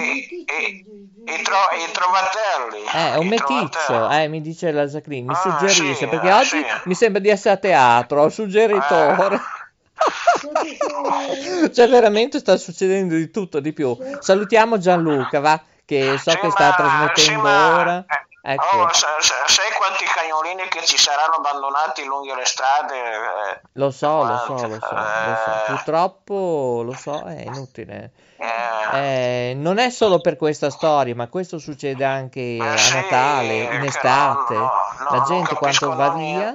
I, 1.29 1.41
tro- 1.43 1.69
i 1.77 1.91
trovatelli. 1.91 2.83
Eh, 2.93 3.13
è 3.13 3.17
un 3.17 3.27
meticcio, 3.27 4.09
eh, 4.09 4.27
mi 4.27 4.41
dice 4.41 4.71
la 4.71 4.85
Jacqueline, 4.87 5.27
mi 5.27 5.33
Ah, 5.33 5.37
suggerisce, 5.37 5.93
sì, 5.95 6.07
perché 6.07 6.27
eh, 6.27 6.33
oggi 6.33 6.47
sì. 6.49 6.65
mi 6.85 6.95
sembra 6.95 7.21
di 7.21 7.29
essere 7.29 7.53
a 7.55 7.57
teatro, 7.57 8.29
suggeritore. 8.29 9.35
Eh. 9.35 9.57
Cioè, 11.73 11.87
veramente 11.89 12.39
sta 12.39 12.55
succedendo 12.57 13.15
di 13.15 13.29
tutto, 13.29 13.59
di 13.59 13.73
più. 13.73 13.95
Salutiamo 14.19 14.77
Gianluca, 14.77 15.39
va, 15.39 15.61
che 15.85 16.17
so 16.17 16.31
Sì, 16.31 16.37
che 16.39 16.49
sta 16.51 16.69
ma- 16.69 16.75
trasmettendo 16.75 17.41
ma- 17.41 17.79
ora. 17.79 18.05
eh, 18.07 18.27
Ecco, 18.41 18.77
oh, 18.77 18.93
sa- 18.93 19.15
sa- 19.19 19.48
sai 19.48 19.72
quanti 19.77 20.05
cagnolini 20.05 20.67
che 20.69 20.84
ci 20.86 20.98
saranno 20.98 21.36
abbandonati 21.36 22.05
lungo 22.05 22.34
le 22.36 22.46
strade? 22.46 22.96
eh, 22.96 23.62
lo 23.74 23.91
so, 23.91 24.24
lo 24.24 24.38
so, 24.46 24.53
lo 24.53 24.58
so, 24.58 24.67
lo 24.67 24.79
so. 24.79 25.51
Eh, 25.51 25.63
Purtroppo, 25.67 26.81
lo 26.84 26.93
so, 26.93 27.24
è 27.25 27.41
inutile. 27.46 28.12
eh, 28.38 28.48
Eh, 28.91 29.53
non 29.55 29.77
è 29.77 29.89
solo 29.89 30.19
per 30.22 30.38
questa 30.38 30.69
storia, 30.69 31.13
ma 31.13 31.27
questo 31.27 31.60
succede 31.60 32.03
anche 32.05 32.58
a 32.62 32.74
Natale, 32.96 33.53
in 33.75 33.84
estate. 33.84 34.55
La 34.55 35.22
gente 35.27 35.55
quando 35.55 35.96
va 35.96 36.10
via, 36.10 36.51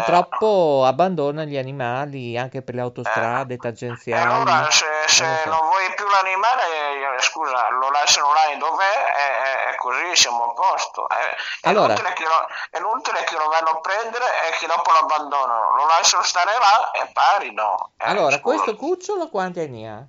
purtroppo 0.00 0.84
abbandona 0.84 1.44
gli 1.44 1.56
animali 1.56 2.36
anche 2.38 2.62
per 2.62 2.74
le 2.74 2.80
autostrade 2.82 3.54
E 3.54 3.56
tangenziali. 3.58 4.22
allora 4.32 4.70
se, 4.70 4.84
se 5.06 5.24
Non 5.26 5.36
so. 5.42 5.48
non 5.50 5.60
vuoi 5.68 5.92
più 5.94 6.06
l'animale, 6.08 6.62
eh, 7.16 7.20
scusa, 7.22 7.68
lo 7.70 7.90
lasciano 7.90 8.32
là 8.32 8.54
dov'è 8.56 8.84
e, 8.84 9.68
e- 9.68 9.72
e 9.72 9.76
così 9.76 10.16
siamo 10.16 10.44
a 10.50 10.52
posto. 10.52 11.08
Eh, 11.08 11.14
È, 11.60 11.68
Allora. 11.68 11.92
inutile 11.94 12.12
che 12.14 12.24
lo, 12.24 12.46
è 12.70 12.78
inutile 12.78 13.24
che 13.24 13.36
lo 13.36 13.48
vanno 13.48 13.70
a 13.70 13.80
prendere 13.80 14.24
e 14.48 14.56
che 14.58 14.66
dopo 14.66 14.90
lo 14.90 14.98
abbandonano. 14.98 15.74
Lo 15.76 15.86
lasciano 15.86 16.22
stare 16.22 16.52
là 16.58 16.90
e 16.92 17.10
pari, 17.12 17.52
no. 17.52 17.92
Eh, 17.96 18.04
Allora, 18.08 18.36
scusa. 18.38 18.40
questo 18.42 18.76
cucciolo 18.76 19.28
quanti 19.28 19.60
anni 19.60 19.86
ha? 19.86 20.02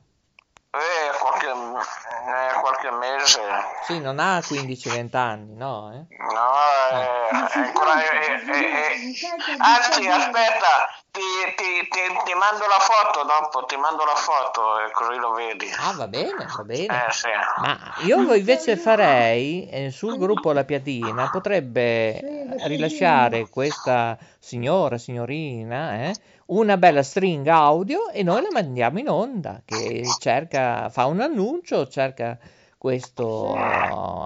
Eh, 0.78 1.18
qualche, 1.20 1.48
eh, 1.48 2.60
qualche 2.60 2.92
mese. 2.92 3.42
Sì, 3.86 4.00
non 4.00 4.20
ha 4.20 4.38
15-20 4.40 5.16
anni, 5.18 5.56
no? 5.56 5.92
Eh? 5.92 6.16
No, 6.18 6.54
eh, 6.92 7.28
è 7.30 7.58
ancora... 7.58 8.02
eh, 8.04 8.34
eh, 8.34 8.70
eh. 8.92 9.16
Anzi, 9.58 10.08
aspetta, 10.08 10.90
ti, 11.12 11.22
ti, 11.56 11.88
ti, 11.90 12.00
ti 12.26 12.34
mando 12.34 12.66
la 12.68 12.80
foto 12.80 13.24
dopo, 13.24 13.66
ti 13.66 13.76
mando 13.76 14.06
la 14.06 14.16
foto 14.16 14.80
e 14.80 14.92
così 14.92 15.18
lo 15.18 15.32
vedi. 15.32 15.72
Ah, 15.80 15.94
va 15.94 16.08
bene, 16.08 16.46
va 16.56 16.64
bene. 16.64 17.08
Eh, 17.08 17.12
sì. 17.12 17.30
Ma 17.58 17.78
io 18.06 18.34
invece 18.34 18.78
farei 18.78 19.68
eh, 19.70 19.90
sul 19.92 20.18
gruppo 20.18 20.52
La 20.52 20.64
Piadina 20.64 21.30
potrebbe 21.32 22.46
rilasciare 22.66 23.50
questa 23.50 24.18
signora, 24.40 24.98
signorina, 24.98 25.94
eh, 26.04 26.16
una 26.48 26.78
bella 26.78 27.04
stringa 27.04 27.56
audio 27.56 28.10
e 28.10 28.24
noi 28.24 28.42
la 28.42 28.50
mandiamo 28.52 29.00
in 29.00 29.10
onda 29.10 29.62
che 29.66 30.16
cerca, 30.20 30.90
fa 30.90 31.06
un 31.06 31.20
annuncio, 31.22 31.88
cerca 31.88 32.38
questo 32.78 33.54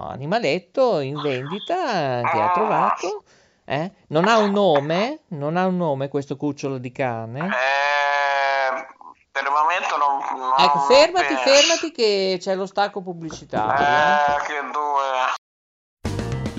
animaletto 0.09 0.99
in 0.99 1.19
vendita 1.21 2.21
che 2.31 2.41
ha 2.41 2.51
trovato. 2.53 3.23
eh. 3.65 3.91
Non 4.07 4.27
ha 4.27 4.37
un 4.37 4.51
nome, 4.51 5.21
non 5.29 5.57
ha 5.57 5.65
un 5.65 5.77
nome 5.77 6.09
questo 6.09 6.35
cucciolo 6.37 6.77
di 6.77 6.91
cane. 6.91 7.39
Eh, 7.39 8.85
per 9.31 9.43
il 9.43 9.49
momento 9.51 9.97
non... 9.97 10.19
non 10.39 10.53
Ecco, 10.59 10.79
fermati, 10.79 11.33
penso. 11.33 11.43
fermati 11.43 11.91
che 11.91 12.37
c'è 12.39 12.53
lo 12.55 12.65
stacco 12.65 13.01
pubblicitario. 13.01 13.85
eh. 13.85 14.35
Eh, 14.35 14.45
che 14.45 14.59
due... 14.71 15.00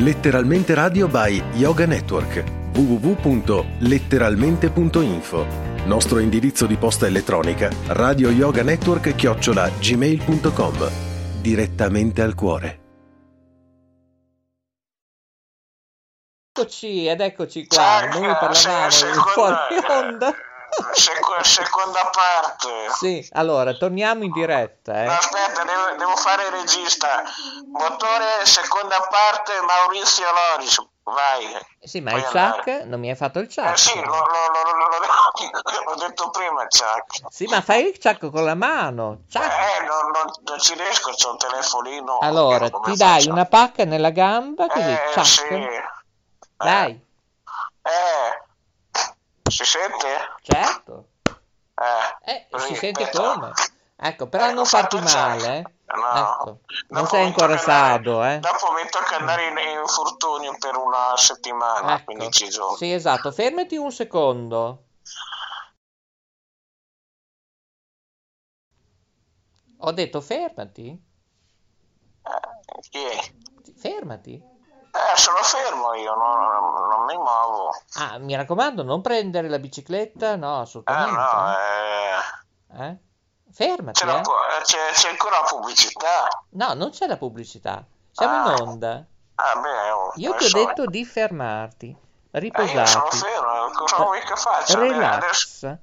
Letteralmente 0.02 0.74
Radio 0.74 1.06
by 1.06 1.40
Yoga 1.52 1.86
Network. 1.86 2.42
www.letteralmente.info 2.72 5.46
Nostro 5.84 6.18
indirizzo 6.18 6.66
di 6.66 6.74
posta 6.74 7.06
elettronica 7.06 7.70
radio 7.86 8.28
yoga 8.30 8.64
network 8.64 9.14
chiocciola 9.14 9.68
gmail.com 9.68 10.90
Direttamente 11.40 12.20
al 12.20 12.34
cuore. 12.34 12.80
Eccoci 16.52 17.06
ed 17.06 17.20
eccoci 17.20 17.68
qua, 17.68 18.08
noi 18.12 18.34
parlavamo 18.40 19.22
fuori 19.32 19.56
onda. 19.88 20.34
Seco- 20.92 21.42
seconda 21.44 22.10
parte. 22.10 22.90
Sì, 22.98 23.28
allora 23.32 23.74
torniamo 23.74 24.24
in 24.24 24.32
diretta. 24.32 25.02
Eh. 25.02 25.04
No, 25.04 25.12
aspetta, 25.12 25.64
devo, 25.64 25.96
devo, 25.98 26.16
fare 26.16 26.46
il 26.46 26.50
regista. 26.52 27.22
Motore, 27.72 28.44
seconda 28.44 28.96
parte, 29.10 29.52
Maurizio 29.60 30.24
Loris. 30.32 30.82
Vai. 31.04 31.58
Sì, 31.80 32.00
ma 32.00 32.12
il 32.12 32.22
Chuck 32.22 32.84
non 32.84 33.00
mi 33.00 33.10
hai 33.10 33.16
fatto 33.16 33.40
il 33.40 33.52
Chuck. 33.52 33.72
Eh 33.72 33.76
sì, 33.76 33.94
lo, 33.96 34.04
lo, 34.04 34.14
lo, 34.14 35.84
l'ho 35.84 35.94
detto 36.06 36.30
prima, 36.30 36.66
Chuck. 36.68 37.26
Sì, 37.28 37.46
ma 37.46 37.60
fai 37.60 37.88
il 37.88 37.98
Chuck 37.98 38.30
con 38.30 38.44
la 38.44 38.54
mano. 38.54 39.24
Chuck. 39.30 39.44
Eh, 39.44 39.84
non, 39.84 40.10
non, 40.10 40.32
non, 40.44 40.58
ci 40.58 40.74
riesco, 40.74 41.10
c'è 41.10 41.28
un 41.28 41.36
telefonino. 41.36 42.18
Allora, 42.20 42.70
ti 42.70 42.96
dai 42.96 43.26
una 43.26 43.44
pacca 43.44 43.84
nella 43.84 44.10
gamba, 44.10 44.68
così, 44.68 44.90
eh, 44.90 45.10
Chuck. 45.12 45.26
Sì. 45.26 45.68
Dai. 46.56 46.92
Eh. 47.82 48.41
Si 49.52 49.64
sente? 49.64 50.06
Certo. 50.40 51.08
Eh, 52.24 52.48
eh 52.50 52.58
si 52.58 52.74
sente 52.74 53.10
come? 53.10 53.52
Ecco, 53.96 54.26
però 54.26 54.48
eh, 54.48 54.52
non 54.52 54.64
farti 54.64 54.98
male, 54.98 55.58
eh. 55.58 55.62
No, 55.94 56.32
ecco. 56.32 56.60
non 56.88 57.06
sei 57.06 57.26
ancora 57.26 57.58
sado, 57.58 58.24
eh. 58.24 58.38
Dopo 58.38 58.72
mi 58.72 58.88
tocca 58.88 59.16
andare 59.16 59.48
in, 59.48 59.58
in 59.58 59.78
infortunio 59.80 60.56
per 60.58 60.74
una 60.76 61.14
settimana, 61.16 61.96
ecco. 61.96 62.14
15 62.14 62.48
giorni. 62.48 62.76
Sì, 62.78 62.92
esatto. 62.92 63.30
Fermati 63.30 63.76
un 63.76 63.92
secondo. 63.92 64.84
Ho 69.76 69.92
detto 69.92 70.20
fermati. 70.22 70.88
Eh, 72.22 72.80
chi 72.88 73.04
è? 73.04 73.32
Fermati. 73.76 74.51
Eh, 74.94 75.16
sono 75.16 75.38
fermo 75.38 75.94
io, 75.94 76.14
non, 76.14 76.88
non 76.88 77.04
mi 77.06 77.16
muovo. 77.16 77.70
Ah, 77.94 78.18
mi 78.18 78.36
raccomando, 78.36 78.82
non 78.82 79.00
prendere 79.00 79.48
la 79.48 79.58
bicicletta, 79.58 80.36
no, 80.36 80.60
assolutamente. 80.60 81.10
Eh, 81.10 82.76
no, 82.76 82.84
eh... 82.84 82.88
eh? 82.88 82.96
Fermati, 83.50 84.00
c'è, 84.00 84.06
la, 84.06 84.20
eh. 84.20 84.62
c'è, 84.62 84.78
c'è, 84.92 85.08
ancora 85.08 85.38
la 85.40 85.46
pubblicità? 85.46 86.44
No, 86.50 86.74
non 86.74 86.90
c'è 86.90 87.06
la 87.06 87.16
pubblicità. 87.16 87.82
Siamo 88.10 88.34
ah. 88.34 88.52
in 88.52 88.60
onda. 88.60 89.04
Ah, 89.36 89.60
beh, 89.60 89.90
oh, 89.90 90.12
io 90.16 90.34
ti 90.34 90.44
ho 90.44 90.50
detto 90.50 90.84
di 90.84 91.04
fermarti, 91.06 91.96
riposati. 92.32 92.78
Eh, 92.78 92.86
sono 92.86 93.10
fermo, 93.10 93.70
cosa 93.72 93.96
vuoi 93.96 94.20
che 94.20 94.36
faccia? 94.36 94.78
Relax. 94.78 95.62
Adesso, 95.64 95.78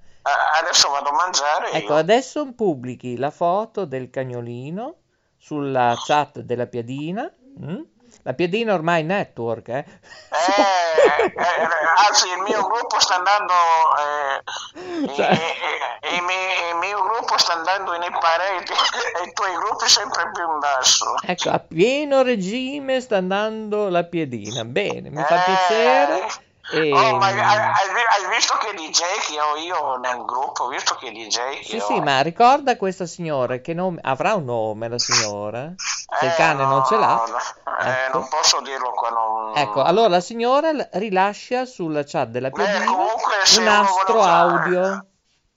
adesso 0.62 0.90
vado 0.90 1.10
a 1.10 1.14
mangiare. 1.14 1.72
Ecco, 1.72 1.94
io. 1.94 2.00
adesso 2.00 2.54
pubblichi 2.54 3.18
la 3.18 3.32
foto 3.32 3.86
del 3.86 4.12
cagnolino 4.12 4.98
sulla 5.36 5.96
chat 5.98 6.42
della 6.42 6.68
piadina. 6.68 7.32
Mm? 7.60 7.82
La 8.24 8.34
piadina 8.34 8.74
ormai 8.74 9.04
network, 9.04 9.70
eh? 9.70 9.86
Eh, 10.30 11.24
eh, 11.24 11.68
anzi, 12.08 12.28
il 12.28 12.42
mio 12.44 12.62
gruppo 12.64 13.00
sta 13.00 13.16
andando. 13.16 13.54
Eh, 13.98 15.14
cioè... 15.16 15.32
il, 15.32 16.18
il, 16.18 16.24
mio, 16.24 16.72
il, 16.72 16.78
mio, 16.78 17.02
gruppo 17.02 17.38
sta 17.38 17.54
andando 17.54 17.98
nei 17.98 18.12
pareti 18.12 18.74
e 19.24 19.28
i 19.28 19.34
tuoi 19.34 19.54
gruppi 19.56 19.88
sempre 19.88 20.30
più 20.34 20.44
in 20.44 20.60
basso. 20.60 21.16
Ecco, 21.26 21.50
a 21.50 21.60
pieno 21.60 22.22
regime 22.22 23.00
sta 23.00 23.18
andando 23.18 23.88
la 23.90 24.04
piedina. 24.04 24.66
Bene, 24.66 25.10
mi 25.10 25.24
fa 25.24 25.38
piacere. 25.46 26.48
E... 26.72 26.94
Oh, 26.94 27.18
ma 27.18 27.28
hai, 27.28 27.40
hai, 27.40 28.30
visto 28.30 28.56
che 28.58 28.74
DJ 28.74 29.02
che 29.26 29.42
ho 29.42 29.56
io 29.56 29.98
nel 29.98 30.24
gruppo? 30.24 30.68
Visto 30.68 30.96
che 30.96 31.12
DJ 31.12 31.62
Sì, 31.64 31.78
ho... 31.78 31.86
sì, 31.86 32.00
ma 32.00 32.22
ricorda 32.22 32.78
questa 32.78 33.08
signora 33.08 33.58
che 33.58 33.74
nome... 33.74 34.00
avrà 34.04 34.36
un 34.36 34.46
nome 34.46 34.88
la 34.88 35.00
signora? 35.00 35.74
Se 35.76 36.26
eh, 36.26 36.28
il 36.28 36.36
cane 36.36 36.64
no, 36.64 36.70
non 36.70 36.86
ce 36.86 36.98
l'ha. 36.98 37.16
No, 37.16 37.38
eh, 37.80 37.90
ecco. 37.90 38.20
non 38.20 38.28
posso 38.28 38.62
dirlo 38.62 38.92
qua. 38.92 39.10
Non... 39.10 39.58
Ecco, 39.58 39.82
allora 39.82 40.10
la 40.10 40.20
signora 40.20 40.70
rilascia 40.92 41.66
sulla 41.66 42.04
chat 42.04 42.28
della 42.28 42.52
piadina 42.52 42.86
comunque, 42.86 43.34
un 43.58 43.64
nastro 43.64 44.22
audio. 44.22 45.06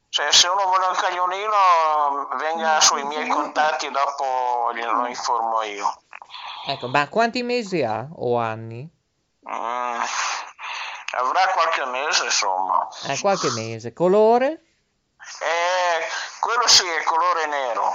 Cioè, 0.09 0.31
se 0.31 0.47
uno 0.47 0.65
vuole 0.65 0.87
un 0.87 0.95
cagnolino, 0.95 2.29
venga 2.39 2.81
sui 2.81 3.03
miei 3.05 3.29
contatti, 3.29 3.91
dopo 3.91 4.71
lo 4.73 5.07
informo 5.07 5.63
io. 5.63 5.91
Ecco, 6.67 6.89
ma 6.89 7.09
quanti 7.09 7.43
mesi 7.43 7.83
ha 7.83 8.07
o 8.15 8.39
anni? 8.39 8.89
Mm. 9.49 10.01
Avrà 11.14 11.40
qualche 11.53 11.85
mese, 11.87 12.25
insomma. 12.25 12.88
Eh, 13.07 13.18
qualche 13.20 13.51
mese. 13.51 13.92
Colore? 13.92 14.48
Eh, 14.48 16.07
quello 16.40 16.66
sì, 16.66 16.85
è 16.87 17.03
colore 17.05 17.46
nero. 17.46 17.92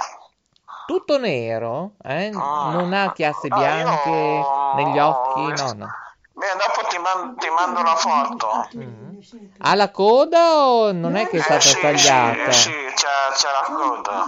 Tutto 0.86 1.18
nero? 1.18 1.92
Eh? 2.02 2.30
Ah. 2.34 2.70
Non 2.70 2.92
ha 2.92 3.12
chiazze 3.12 3.48
bianche 3.48 4.08
io... 4.08 4.74
negli 4.74 4.98
occhi? 4.98 5.62
No, 5.62 5.72
no. 5.72 5.88
Beh, 6.32 6.52
dopo 6.56 6.86
ti, 6.88 6.98
man- 6.98 7.36
ti 7.36 7.50
mando 7.50 7.82
la 7.82 7.96
foto. 7.96 8.68
Mm. 8.76 9.18
Ha 9.58 9.74
la 9.74 9.90
coda 9.90 10.66
o 10.66 10.92
non 10.92 11.16
è 11.16 11.28
che 11.28 11.38
è 11.38 11.40
stata 11.40 11.56
eh, 11.56 11.60
sì, 11.60 11.80
tagliata? 11.80 12.52
Sì, 12.52 12.70
sì 12.70 12.92
c'è, 12.94 13.32
c'è 13.34 13.48
la 13.50 13.74
coda. 13.74 14.24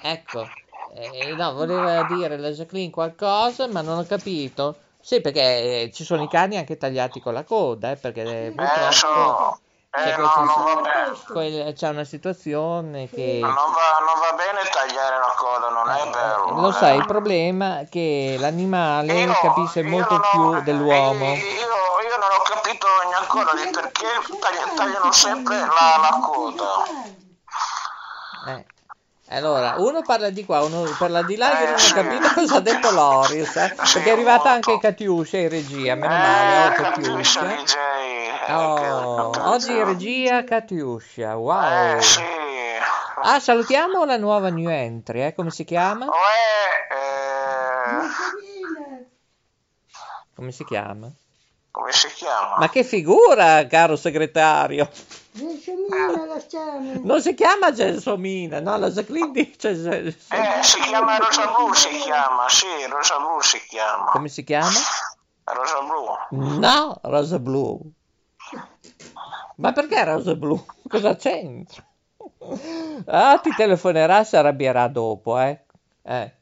Ecco, 0.00 0.48
eh, 0.94 1.34
no, 1.34 1.52
voleva 1.52 2.02
dire 2.04 2.38
la 2.38 2.48
Jacqueline 2.48 2.90
qualcosa, 2.90 3.68
ma 3.68 3.82
non 3.82 3.98
ho 3.98 4.06
capito. 4.06 4.76
Sì, 5.02 5.20
perché 5.20 5.90
ci 5.92 6.04
sono 6.04 6.22
i 6.22 6.28
cani 6.28 6.56
anche 6.56 6.76
tagliati 6.76 7.20
con 7.20 7.34
la 7.34 7.42
coda, 7.42 7.90
eh, 7.90 7.96
perché 7.96 8.52
purtroppo 8.54 8.88
eh, 8.88 8.92
so. 8.92 9.58
c'è, 9.90 10.12
eh, 10.12 10.16
no, 10.16 10.30
non 10.36 11.72
c'è 11.74 11.88
una 11.88 12.04
situazione 12.04 13.10
che... 13.10 13.40
Non 13.42 13.52
va, 13.52 13.98
non 14.06 14.20
va, 14.20 14.32
bene 14.36 14.60
tagliare 14.70 15.18
la 15.18 15.34
coda, 15.36 15.70
non 15.70 15.90
è 15.90 16.08
bello. 16.08 16.60
Lo 16.60 16.70
sai, 16.70 16.98
il 16.98 17.06
problema 17.06 17.80
è 17.80 17.88
che 17.88 18.36
l'animale 18.38 19.12
io, 19.12 19.32
capisce 19.42 19.82
molto 19.82 20.18
non, 20.18 20.30
più 20.30 20.62
dell'uomo. 20.62 21.34
Io, 21.34 21.34
io, 21.34 22.16
non 22.18 22.30
ho 22.38 22.42
capito 22.44 22.86
ancora 23.18 23.54
di 23.54 23.68
perché 23.70 24.06
tagli, 24.38 24.76
tagliano 24.76 25.10
sempre 25.10 25.58
la, 25.58 25.98
la 26.00 26.18
coda. 26.22 26.84
Eh. 28.46 28.71
Allora, 29.32 29.76
uno 29.78 30.02
parla 30.02 30.28
di 30.28 30.44
qua, 30.44 30.62
uno 30.62 30.84
parla 30.98 31.22
di 31.22 31.36
là, 31.36 31.60
io 31.60 31.66
non 31.70 31.76
ho 31.76 31.94
capito 31.94 32.34
cosa 32.34 32.56
ha 32.56 32.60
detto 32.60 32.90
Loris, 32.90 33.56
eh? 33.56 33.74
perché 33.74 34.04
è 34.04 34.10
arrivata 34.10 34.50
anche 34.50 34.78
Catiuscia 34.78 35.38
in 35.38 35.48
regia, 35.48 35.94
meno 35.94 36.14
male, 36.14 36.66
oh 36.66 36.82
Catiuscia. 36.82 37.56
Oh, 38.48 39.32
oggi 39.50 39.72
in 39.72 39.84
regia 39.86 40.44
Catiuscia, 40.44 41.34
wow. 41.36 41.96
Eh. 41.96 42.00
Ah, 43.22 43.40
salutiamo 43.40 44.04
la 44.04 44.18
nuova 44.18 44.50
new 44.50 44.68
entry, 44.68 45.22
eh? 45.22 45.34
come 45.34 45.50
si 45.50 45.64
chiama? 45.64 46.06
Eh... 46.06 46.10
Come 50.34 50.52
si 50.52 50.64
chiama? 50.64 51.10
Come 51.72 51.90
si 51.90 52.06
chiama? 52.08 52.58
Ma 52.58 52.68
che 52.68 52.84
figura, 52.84 53.66
caro 53.66 53.96
segretario! 53.96 54.90
Gelsomina 55.30 56.26
la 56.26 56.38
chiama. 56.46 56.92
Non 57.02 57.22
si 57.22 57.32
chiama 57.32 57.72
Gelsomina, 57.72 58.60
no, 58.60 58.76
la 58.76 58.90
Jacqueline 58.90 59.30
dice... 59.32 59.70
Eh, 59.70 60.62
si 60.62 60.80
chiama 60.80 61.16
Rosa 61.16 61.46
Blu, 61.46 61.72
si 61.72 61.88
chiama, 61.88 62.46
sì, 62.50 62.66
Rosa 62.90 63.18
Blu 63.18 63.40
si 63.40 63.58
chiama. 63.66 64.10
Come 64.10 64.28
si 64.28 64.44
chiama? 64.44 64.78
Rosa 65.44 65.80
Blu. 65.80 66.58
No, 66.58 66.98
Rosa 67.04 67.38
Blu. 67.38 67.80
Ma 69.56 69.72
perché 69.72 70.04
Rosa 70.04 70.34
Blu? 70.34 70.62
Cosa 70.86 71.16
c'entra? 71.16 71.82
Ah, 73.06 73.38
ti 73.38 73.50
telefonerà, 73.54 74.24
si 74.24 74.36
arrabbierà 74.36 74.88
dopo, 74.88 75.38
eh? 75.38 75.64
eh. 76.02 76.34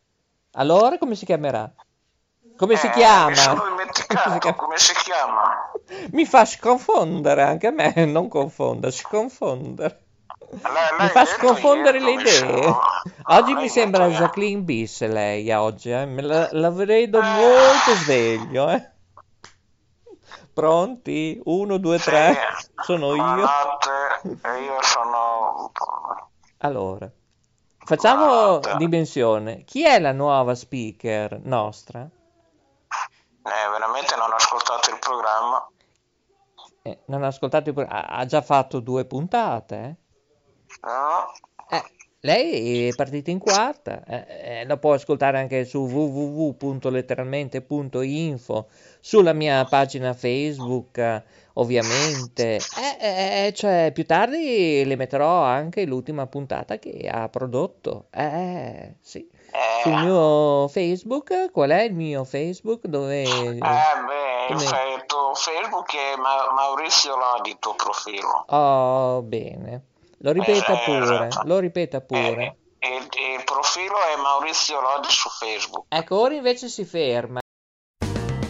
Allora 0.54 0.98
come 0.98 1.14
si 1.14 1.24
chiamerà? 1.24 1.72
Come 2.56 2.76
si 2.76 2.88
eh, 2.88 2.90
chiama? 2.90 3.78
Dimenticato 4.06 4.54
come 4.54 4.78
si 4.78 4.92
chiama. 4.94 5.70
Mi 6.12 6.24
fa 6.24 6.44
sconfondere 6.44 7.42
anche 7.42 7.66
a 7.68 7.70
me, 7.70 7.92
non 8.06 8.28
confondere, 8.28 8.92
sconfondere. 8.92 10.04
Lei, 10.50 10.98
mi 10.98 11.08
fa 11.08 11.24
sconfondere 11.26 12.00
le 12.00 12.12
idee. 12.12 12.30
sono. 12.32 12.80
Oggi 13.26 13.54
mi 13.54 13.68
sembra 13.68 14.06
detto. 14.08 14.20
Jacqueline 14.20 14.62
Bis 14.62 15.06
lei 15.06 15.50
oggi, 15.52 15.90
eh? 15.90 16.20
La, 16.22 16.48
la 16.50 16.70
vedo 16.70 17.20
molto 17.20 17.94
sveglio, 17.94 18.68
eh? 18.68 18.90
Pronti? 20.52 21.40
Uno, 21.44 21.76
due, 21.78 21.98
tre. 21.98 22.36
Sono 22.82 23.14
io. 23.14 23.22
Buonanotte, 23.22 24.38
e 24.42 24.62
io 24.62 24.82
sono... 24.82 25.72
Allora, 26.58 27.08
facciamo 27.78 28.24
Buonanotte. 28.24 28.76
dimensione. 28.76 29.64
Chi 29.64 29.86
è 29.86 30.00
la 30.00 30.12
nuova 30.12 30.54
speaker 30.54 31.40
nostra? 31.44 32.08
Eh, 33.42 33.70
veramente 33.70 34.16
non 34.16 34.31
ho 34.31 34.37
ascoltato 34.37 34.90
il 34.90 34.98
programma. 34.98 35.66
Eh, 36.83 36.98
non 37.07 37.22
ha 37.22 37.29
ascoltato 37.29 37.70
il 37.70 37.74
pro- 37.74 37.87
ha, 37.88 38.24
già 38.26 38.42
fatto 38.42 38.81
due 38.81 39.05
puntate, 39.05 39.96
No? 40.83 41.33
eh? 41.68 41.76
Eh, 41.76 41.85
Lei 42.22 42.88
è 42.88 42.94
partita 42.94 43.31
in 43.31 43.38
quarta, 43.38 44.05
eh, 44.05 44.61
eh, 44.61 44.66
la 44.66 44.76
può 44.76 44.92
ascoltare 44.92 45.38
anche 45.38 45.64
su 45.64 45.87
www.letteralmente.info, 45.87 48.68
sulla 49.00 49.32
mia 49.32 49.64
pagina 49.64 50.12
Facebook, 50.14 50.98
eh, 50.98 51.22
ovviamente. 51.54 52.56
Eh, 53.00 53.46
eh, 53.46 53.52
cioè, 53.54 53.90
più 53.92 54.04
tardi 54.06 54.84
le 54.84 54.96
metterò 54.96 55.42
anche 55.42 55.84
l'ultima 55.84 56.26
puntata 56.26 56.78
che 56.78 57.08
ha 57.10 57.28
prodotto. 57.28 58.06
Eh, 58.10 58.94
sì. 59.00 59.28
Sul 59.82 59.92
mio 59.92 60.68
Facebook, 60.68 61.50
qual 61.50 61.70
è 61.70 61.82
il 61.82 61.94
mio 61.94 62.22
Facebook? 62.24 62.86
Dove... 62.86 63.22
Eh 63.22 63.58
beh, 63.58 64.46
il 64.50 64.54
come- 64.54 64.58
fe- 64.66 65.04
tuo 65.06 65.34
Facebook 65.34 65.92
è 65.94 66.16
Ma- 66.16 66.52
Maurizio 66.54 67.16
Lodi, 67.16 67.56
tuo 67.58 67.74
profilo. 67.74 68.44
Oh, 68.48 69.22
bene. 69.22 69.82
Lo 70.18 70.32
ripeta 70.32 70.74
Eh, 70.80 70.84
pure, 70.84 71.26
esatto. 71.26 71.46
lo 71.48 71.58
ripeta 71.58 72.00
pure. 72.00 72.56
Eh, 72.78 72.88
il, 72.88 73.02
il 73.36 73.44
profilo 73.44 73.96
è 73.96 74.20
Maurizio 74.20 74.80
Lodi 74.80 75.08
su 75.08 75.28
Facebook. 75.30 75.86
Ecco, 75.88 76.20
ora 76.20 76.34
invece 76.34 76.68
si 76.68 76.84
ferma. 76.84 77.40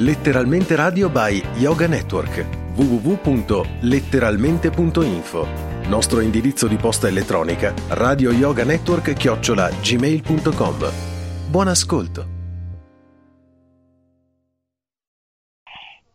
Letteralmente 0.00 0.74
Radio 0.76 1.10
by 1.10 1.42
Yoga 1.56 1.86
Network 1.86 2.46
www.letteralmente.info 2.74 5.46
Nostro 5.88 6.20
indirizzo 6.20 6.66
di 6.66 6.76
posta 6.76 7.06
elettronica 7.06 7.74
radio 7.88 8.30
yoga 8.30 8.64
network 8.64 9.12
chiocciola 9.12 9.68
gmail.com 9.68 10.90
Buon 11.50 11.68
ascolto 11.68 12.26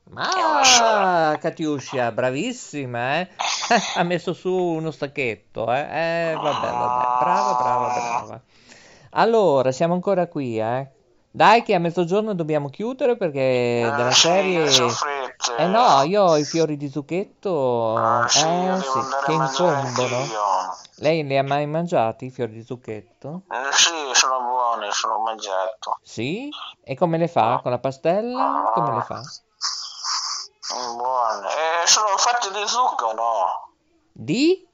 Ma 0.10 1.38
Katiuscia, 1.40 2.12
bravissima, 2.12 3.20
eh? 3.20 3.30
Ha 3.98 4.04
messo 4.04 4.34
su 4.34 4.52
uno 4.52 4.90
stacchetto, 4.90 5.72
eh? 5.72 5.82
Eh, 5.82 6.34
vabbè, 6.34 6.72
vabbè, 6.72 7.20
brava, 7.20 7.54
brava, 7.54 7.94
brava. 7.94 8.42
Allora, 9.12 9.72
siamo 9.72 9.94
ancora 9.94 10.26
qui, 10.26 10.58
eh? 10.58 10.90
Dai 11.36 11.64
che 11.64 11.74
a 11.76 11.80
mezzogiorno 11.80 12.34
dobbiamo 12.34 12.70
chiudere 12.70 13.18
perché 13.18 13.92
della 13.94 14.08
Eh, 14.08 14.14
sì, 14.14 14.20
serie... 14.22 14.70
fretta. 14.90 15.56
Eh 15.58 15.68
no, 15.68 16.02
io 16.04 16.24
ho 16.24 16.38
i 16.38 16.46
fiori 16.46 16.78
di 16.78 16.90
zucchetto, 16.90 17.96
Ah, 17.98 18.26
sì, 18.26 18.40
eh 18.40 18.42
sì, 18.82 18.98
andare 18.98 19.26
che 19.26 19.32
incombono. 19.34 20.26
Lei 21.00 21.26
li 21.26 21.38
ha 21.38 21.44
mai 21.44 21.68
mangiati 21.68 22.28
i 22.28 22.30
fiori 22.30 22.54
di 22.54 22.64
zucchetto? 22.64 23.42
Eh, 23.50 23.74
sì, 23.74 23.92
sono 24.14 24.40
buoni, 24.46 24.90
sono 24.94 25.20
mangiato. 25.20 26.00
Sì? 26.02 26.48
E 26.82 26.96
come 26.96 27.18
le 27.18 27.28
fa? 27.28 27.60
Con 27.62 27.72
la 27.72 27.80
pastella? 27.80 28.72
Come 28.74 28.96
le 28.96 29.02
fa? 29.02 29.20
Mm, 30.74 30.98
Buoni. 30.98 31.48
Eh, 31.48 31.86
sono 31.88 32.08
fatti 32.16 32.48
di 32.48 32.66
zucca, 32.66 33.12
no? 33.12 33.74
Di? 34.14 34.66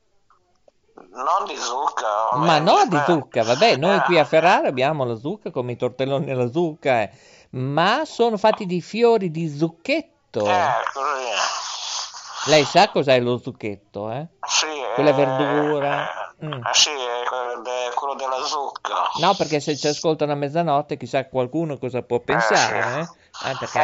Non 1.11 1.45
di 1.47 1.55
zucca. 1.57 2.35
Ma 2.37 2.57
eh, 2.57 2.59
no 2.59 2.85
di 2.87 2.95
eh. 2.95 3.03
zucca, 3.05 3.43
vabbè, 3.43 3.75
noi 3.77 3.97
Eh, 3.97 4.01
qui 4.03 4.17
a 4.19 4.25
Ferrara 4.25 4.67
abbiamo 4.67 5.03
la 5.05 5.15
zucca 5.15 5.51
come 5.51 5.73
i 5.73 5.75
tortelloni 5.77 6.31
alla 6.31 6.51
zucca, 6.51 7.01
eh. 7.01 7.11
ma 7.51 8.03
sono 8.05 8.37
fatti 8.37 8.65
di 8.65 8.81
fiori 8.81 9.31
di 9.31 9.49
zucchetto. 9.49 10.45
Eh, 10.45 10.67
così. 10.93 12.49
Lei 12.49 12.63
sa 12.65 12.89
cos'è 12.89 13.19
lo 13.19 13.37
zucchetto, 13.37 14.09
eh? 14.11 14.27
Sì, 14.47 14.65
Quella 14.95 15.09
eh, 15.09 15.13
verdura. 15.13 16.03
eh, 16.09 16.29
Mm. 16.43 16.53
eh, 16.53 16.73
sì, 16.73 16.89
è 16.89 17.93
quello 17.93 18.15
della 18.15 18.43
zucca. 18.43 19.11
No, 19.19 19.35
perché 19.35 19.59
se 19.59 19.77
ci 19.77 19.85
ascoltano 19.87 20.31
a 20.31 20.35
mezzanotte 20.35 20.97
chissà 20.97 21.27
qualcuno 21.27 21.77
cosa 21.77 22.01
può 22.01 22.19
pensare, 22.19 22.99
eh? 22.99 23.01
Eh, 23.49 23.55
perché... 23.59 23.79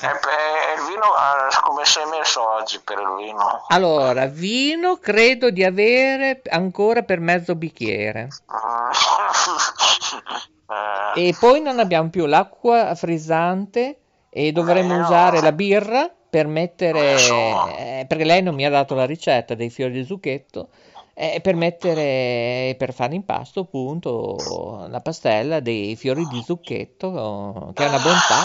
Eh, 0.00 0.80
il 0.80 0.86
vino, 0.88 1.02
eh, 1.02 1.60
come 1.62 1.84
sei 1.84 2.04
messo 2.06 2.40
oggi 2.48 2.80
per 2.84 2.98
il 3.00 3.14
vino? 3.24 3.64
Allora, 3.68 4.26
vino 4.26 4.96
credo 4.98 5.50
di 5.50 5.64
avere 5.64 6.40
ancora 6.50 7.02
per 7.02 7.20
mezzo 7.20 7.54
bicchiere. 7.54 8.28
Eh, 11.14 11.28
E 11.28 11.34
poi 11.40 11.62
non 11.62 11.78
abbiamo 11.78 12.10
più 12.10 12.26
l'acqua 12.26 12.94
frizzante 12.94 14.00
e 14.28 14.52
dovremmo 14.52 14.92
Eh, 14.94 14.98
no. 14.98 15.04
usare 15.04 15.40
la 15.40 15.52
birra 15.52 16.10
per 16.28 16.46
mettere, 16.46 17.14
Eh, 17.16 18.00
eh, 18.00 18.04
perché 18.06 18.24
lei 18.24 18.42
non 18.42 18.54
mi 18.54 18.66
ha 18.66 18.70
dato 18.70 18.94
la 18.94 19.06
ricetta 19.06 19.54
dei 19.54 19.70
fiori 19.70 19.92
di 19.94 20.04
zucchetto, 20.04 20.68
eh, 21.14 21.40
per 21.42 21.54
mettere, 21.54 22.74
per 22.76 22.92
fare 22.92 23.14
impasto 23.14 23.60
appunto 23.60 24.86
la 24.90 25.00
pastella 25.00 25.60
dei 25.60 25.96
fiori 25.96 26.26
di 26.26 26.42
zucchetto, 26.44 27.70
che 27.72 27.84
è 27.84 27.88
una 27.88 27.98
bontà. 27.98 28.42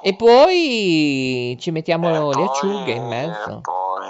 E 0.00 0.14
poi 0.14 1.56
ci 1.60 1.70
mettiamo 1.70 2.08
e 2.08 2.36
le 2.36 2.44
acciughe 2.44 2.92
in 2.92 3.06
mezzo. 3.06 3.50
E 3.50 3.60
poi, 3.60 4.06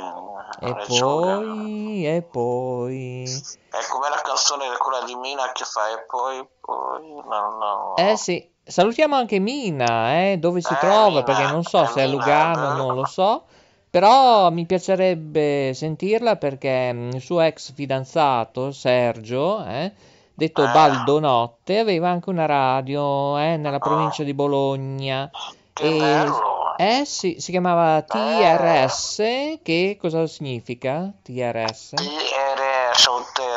E 0.61 0.75
poi, 0.87 2.07
e 2.07 2.23
poi... 2.23 3.23
È 3.71 3.87
come 3.91 4.09
la 4.09 4.21
canzone 4.23 4.65
quella 4.79 5.05
di 5.05 5.15
Mina 5.15 5.51
che 5.53 5.65
fa 5.65 5.89
e 5.91 6.05
poi, 6.07 6.45
poi, 6.61 7.15
no, 7.29 7.57
no. 7.59 7.97
Eh 7.97 8.17
sì, 8.17 8.51
salutiamo 8.65 9.15
anche 9.15 9.39
Mina, 9.39 10.23
eh, 10.31 10.39
dove 10.39 10.61
si 10.61 10.73
Eh, 10.73 10.79
trova, 10.79 11.09
Mina, 11.09 11.23
perché 11.23 11.47
non 11.47 11.63
so 11.63 11.83
eh, 11.83 11.87
se 11.87 12.01
è 12.01 12.05
a 12.05 12.07
Mina, 12.07 12.19
Lugano, 12.19 12.73
eh. 12.73 12.77
non 12.77 12.95
lo 12.95 13.05
so, 13.05 13.45
però 13.89 14.51
mi 14.51 14.67
piacerebbe 14.67 15.73
sentirla 15.75 16.37
perché 16.37 16.93
mm, 16.93 17.11
il 17.13 17.21
suo 17.21 17.41
ex 17.41 17.73
fidanzato, 17.73 18.73
Sergio, 18.73 19.65
eh, 19.65 19.93
detto 20.35 20.65
Eh. 20.65 20.73
Baldonotte, 20.73 21.79
aveva 21.79 22.09
anche 22.09 22.31
una 22.31 22.47
radio, 22.47 23.37
eh, 23.39 23.57
nella 23.57 23.79
provincia 23.79 24.25
di 24.25 24.35
Bologna. 24.35 25.31
Che 25.79 25.85
E- 25.87 25.99
bello. 25.99 26.75
Eh 26.77 27.05
sì, 27.05 27.37
si 27.41 27.51
chiamava 27.51 28.03
TRS, 28.03 29.17
che 29.63 29.97
cosa 30.01 30.27
significa 30.27 31.11
TRS? 31.23 31.95
TRS, 31.95 33.05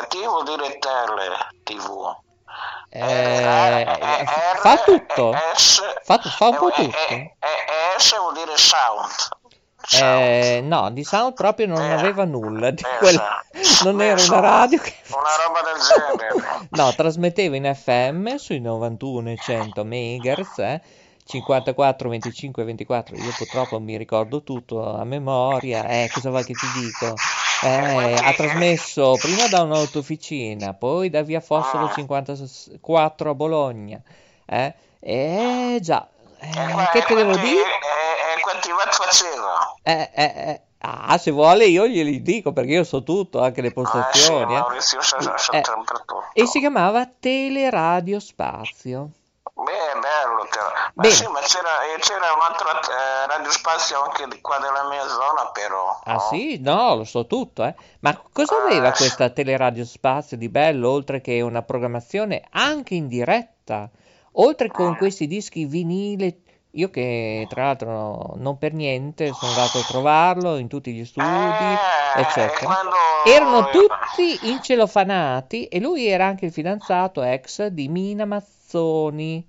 T 0.08 0.24
vuol 0.26 0.44
dire 0.44 0.78
tele, 0.78 1.28
TV. 1.62 2.16
Eh, 2.90 3.84
R- 3.84 4.58
fa 4.58 4.76
tutto, 4.84 5.34
S- 5.56 5.82
fa, 6.02 6.18
fa 6.18 6.48
un 6.48 6.56
po' 6.56 6.68
eh, 6.70 6.74
tutto. 6.74 6.96
eh, 7.08 7.34
eh, 7.40 7.98
S 7.98 8.16
vuol 8.18 8.34
dire 8.34 8.56
sound. 8.56 9.10
Eh, 10.00 10.60
no, 10.62 10.90
di 10.92 11.02
sound 11.04 11.34
proprio 11.34 11.66
non 11.66 11.80
Eh, 11.82 11.92
aveva 11.92 12.24
nulla. 12.24 12.70
Di 12.70 12.82
eh, 12.82 12.96
quella- 12.98 13.42
sì. 13.52 13.84
Non 13.84 14.00
Eh, 14.00 14.06
era 14.06 14.22
una 14.22 14.40
radio 14.40 14.78
che... 14.80 14.94
Una 15.08 15.44
roba 15.46 15.60
del 15.62 15.80
genere. 15.80 16.66
No, 16.70 16.92
trasmetteva 16.94 17.56
in 17.56 17.72
FM 17.74 18.34
sui 18.36 18.60
91 18.60 19.30
e 19.30 19.36
100 19.38 19.84
MHz, 19.84 20.58
eh, 20.58 20.80
54, 21.24 22.08
25 22.08 22.64
24. 22.64 23.16
Io 23.16 23.32
purtroppo 23.36 23.80
mi 23.80 23.96
ricordo 23.96 24.42
tutto 24.42 24.94
a 24.94 25.04
memoria. 25.04 25.86
Eh, 25.86 26.10
cosa 26.12 26.30
vuoi 26.30 26.44
che 26.44 26.54
ti 26.54 26.66
dico? 26.80 27.14
Eh, 27.64 28.14
ha 28.14 28.32
trasmesso 28.32 29.16
prima 29.20 29.46
da 29.46 29.62
un'autofficina, 29.62 30.74
poi 30.74 31.10
da 31.10 31.22
via 31.22 31.40
Fossolo 31.40 31.90
54 31.94 33.30
a 33.30 33.34
Bologna. 33.34 34.00
Eh, 34.44 34.74
eh 34.98 35.78
già, 35.80 36.08
eh, 36.40 36.50
che 36.92 37.04
te 37.04 37.14
devo 37.14 37.36
dire? 37.36 37.62
Quanti 38.40 38.70
watt 38.72 38.92
faceva? 38.92 39.76
Eh, 39.82 40.10
eh, 40.12 40.32
eh, 40.34 40.60
Ah, 40.84 41.16
se 41.16 41.30
vuole 41.30 41.66
io 41.66 41.86
glieli 41.86 42.22
dico 42.22 42.52
perché 42.52 42.72
io 42.72 42.82
so 42.82 43.04
tutto, 43.04 43.40
anche 43.40 43.60
le 43.60 43.68
Ah, 43.68 43.70
sì, 43.70 43.74
postazioni. 43.74 44.54
eh. 44.54 44.58
Maurizio 44.58 44.98
Eh, 44.98 45.02
sempre 45.02 45.98
tutto. 45.98 46.24
E 46.32 46.46
si 46.46 46.58
chiamava 46.58 47.06
Teleradio 47.06 48.18
Spazio. 48.18 49.10
Beh, 49.94 50.00
bello. 50.00 50.46
Te... 50.50 50.58
Ma 50.94 51.02
Bene. 51.02 51.14
sì, 51.14 51.26
ma 51.28 51.40
c'era, 51.40 51.68
c'era 51.98 52.32
un'altra 52.34 52.80
eh, 52.80 53.26
radiospazio 53.26 54.02
anche 54.02 54.26
di 54.28 54.40
qua 54.40 54.58
della 54.58 54.88
mia 54.88 55.06
zona, 55.08 55.50
però. 55.52 56.00
Ah 56.04 56.14
no? 56.14 56.20
sì? 56.20 56.58
No, 56.60 56.94
lo 56.96 57.04
so 57.04 57.26
tutto, 57.26 57.64
eh. 57.64 57.74
Ma 58.00 58.18
cosa 58.32 58.56
aveva 58.62 58.88
Ah, 58.88 58.92
questa 58.92 59.30
Teleradio 59.30 59.84
Spazio 59.84 60.36
di 60.36 60.48
bello, 60.48 60.90
oltre 60.90 61.20
che 61.20 61.40
una 61.40 61.62
programmazione 61.62 62.42
anche 62.50 62.94
in 62.94 63.08
diretta? 63.08 63.88
Oltre 64.36 64.68
con 64.68 64.96
questi 64.96 65.26
dischi 65.26 65.66
vinile, 65.66 66.38
io 66.70 66.88
che 66.88 67.46
tra 67.50 67.64
l'altro 67.66 68.32
non 68.36 68.56
per 68.56 68.72
niente 68.72 69.30
sono 69.34 69.52
andato 69.52 69.78
a 69.78 69.82
trovarlo 69.82 70.56
in 70.56 70.68
tutti 70.68 70.90
gli 70.92 71.04
studi, 71.04 71.26
Eh, 71.26 72.20
eccetera. 72.20 72.64
quando- 72.64 72.90
Erano 73.26 73.68
tutti 73.68 74.50
incelofanati 74.50 75.66
e 75.66 75.78
lui 75.80 76.06
era 76.08 76.24
anche 76.26 76.46
il 76.46 76.52
fidanzato 76.52 77.22
ex 77.22 77.66
di 77.66 77.88
Mina 77.88 78.24
Mazzoni. 78.24 79.48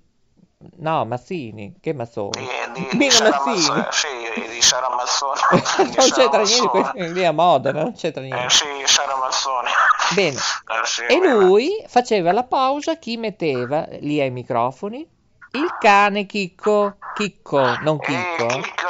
No, 0.78 1.04
Mazzini, 1.04 1.74
che 1.80 1.92
Mazzoni? 1.92 2.30
Di, 2.38 2.48
di, 2.72 2.88
di 2.90 2.96
Mina 2.98 3.10
Sara 3.12 3.42
Mazzini. 3.44 3.76
Mazzoni, 3.76 3.86
sì, 4.34 4.48
di 4.48 4.62
Sara 4.62 4.88
Mazzoni. 4.90 5.40
non 5.96 6.10
c'entra 6.10 6.38
niente, 6.38 6.38
Mazzoni. 6.38 6.68
questo 6.68 6.92
è 6.96 7.08
lì 7.08 7.24
a 7.24 7.32
Modena, 7.32 7.82
non 7.82 7.94
c'entra 7.94 8.22
Eh, 8.22 8.26
niente. 8.26 8.48
sì, 8.54 8.66
Sara 8.84 9.16
Mazzoni. 9.16 9.68
Bene, 10.14 10.36
Eh, 10.36 10.86
sì, 10.86 11.02
e 11.06 11.18
beh, 11.18 11.28
lui 11.28 11.84
faceva 11.88 12.32
la 12.32 12.44
pausa, 12.44 12.96
chi 12.96 13.16
metteva 13.16 13.86
lì 14.00 14.20
ai 14.20 14.30
microfoni? 14.30 15.08
Il 15.52 15.76
cane 15.78 16.26
Chicco, 16.26 16.96
Chicco, 17.14 17.60
non 17.82 17.98
Eh, 18.00 18.04
Chicco. 18.06 18.44
eh. 18.48 18.60
Chicco. 18.60 18.88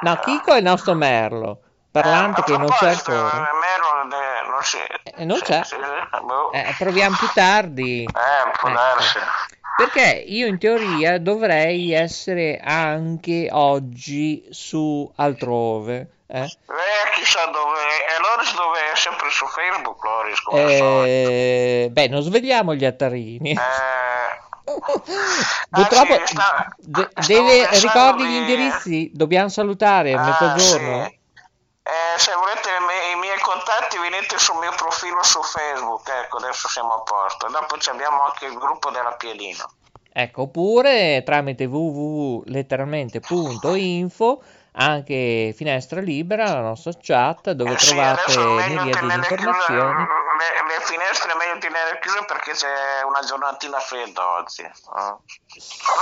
No, 0.00 0.16
Chicco 0.16 0.52
è 0.52 0.58
il 0.58 0.64
nostro 0.64 0.94
Merlo, 0.94 1.60
parlante 1.90 2.40
Eh, 2.40 2.44
che 2.44 2.56
non 2.56 2.66
c'è 2.68 2.88
ancora. 2.90 3.48
eh, 3.48 3.52
Merlo, 3.54 4.16
eh, 4.16 4.48
non 4.50 4.58
c'è. 4.60 4.86
Eh, 5.04 5.24
non 5.24 5.38
c'è. 5.40 5.62
sì, 5.64 5.76
boh. 5.76 6.50
Eh, 6.52 6.74
proviamo 6.76 7.16
più 7.16 7.28
tardi. 7.32 8.02
Eh, 8.02 8.50
può 8.58 8.68
Ecco. 8.70 8.78
Perché 9.76 10.24
io 10.26 10.46
in 10.46 10.58
teoria 10.58 11.18
dovrei 11.18 11.92
essere 11.92 12.60
anche 12.62 13.48
oggi 13.50 14.46
su 14.50 15.10
altrove. 15.16 16.08
Eh? 16.26 16.42
Eh, 16.42 16.48
chissà 17.14 17.44
dove. 17.46 17.80
E 17.80 18.20
Loris 18.20 18.54
dove 18.54 18.78
è 18.92 18.96
sempre 18.96 19.30
su 19.30 19.46
Facebook, 19.46 20.02
Loris. 20.04 20.40
Eh, 20.52 21.88
beh, 21.90 22.08
non 22.08 22.22
svegliamo 22.22 22.74
gli 22.74 22.84
attarini. 22.84 23.50
Eh, 23.50 24.42
Purtroppo 25.70 26.14
Anzi, 26.14 26.34
sta- 26.34 26.74
de- 26.78 27.08
stavo 27.20 27.48
deve, 27.48 27.68
ricordi 27.78 28.22
di- 28.22 28.28
gli 28.28 28.34
indirizzi, 28.34 29.10
dobbiamo 29.12 29.48
salutare 29.48 30.12
a 30.14 30.20
ah, 30.20 30.24
mezzogiorno. 30.24 31.04
sì. 31.04 31.18
Eh, 31.86 32.18
se 32.18 32.32
volete 32.34 32.70
i 32.70 32.80
miei- 32.82 33.12
i 33.12 33.16
miei 33.16 33.38
contatti 33.40 33.98
venite 33.98 34.38
sul 34.38 34.56
mio 34.56 34.72
profilo 34.74 35.22
su 35.22 35.42
Facebook, 35.42 36.08
ecco, 36.08 36.38
adesso 36.38 36.66
siamo 36.68 36.94
a 36.94 37.00
posto. 37.02 37.46
Dopo 37.48 37.76
ci 37.76 37.90
abbiamo 37.90 38.22
anche 38.24 38.46
il 38.46 38.54
gruppo 38.56 38.88
della 38.90 39.12
Piedina. 39.12 39.68
Ecco, 40.16 40.42
oppure 40.42 41.22
tramite 41.24 41.64
www.letteralmente.info 41.66 44.42
anche 44.76 45.52
finestra 45.56 46.00
libera, 46.00 46.52
la 46.52 46.60
nostra 46.60 46.90
chat 47.00 47.52
dove 47.52 47.74
Eh, 47.74 47.78
sì, 47.78 47.86
trovate 47.94 48.22
miriadi 48.32 49.06
di 49.06 49.14
informazioni. 49.14 50.00
le, 50.00 50.06
le 50.66 50.80
finestre 50.82 51.30
è 51.32 51.36
meglio 51.36 51.58
tenerle 51.58 51.98
chiuse 52.00 52.24
perché 52.24 52.50
c'è 52.52 53.02
una 53.06 53.20
giornatina 53.20 53.78
fredda 53.78 54.30
oggi. 54.32 54.62
eh. 54.62 54.72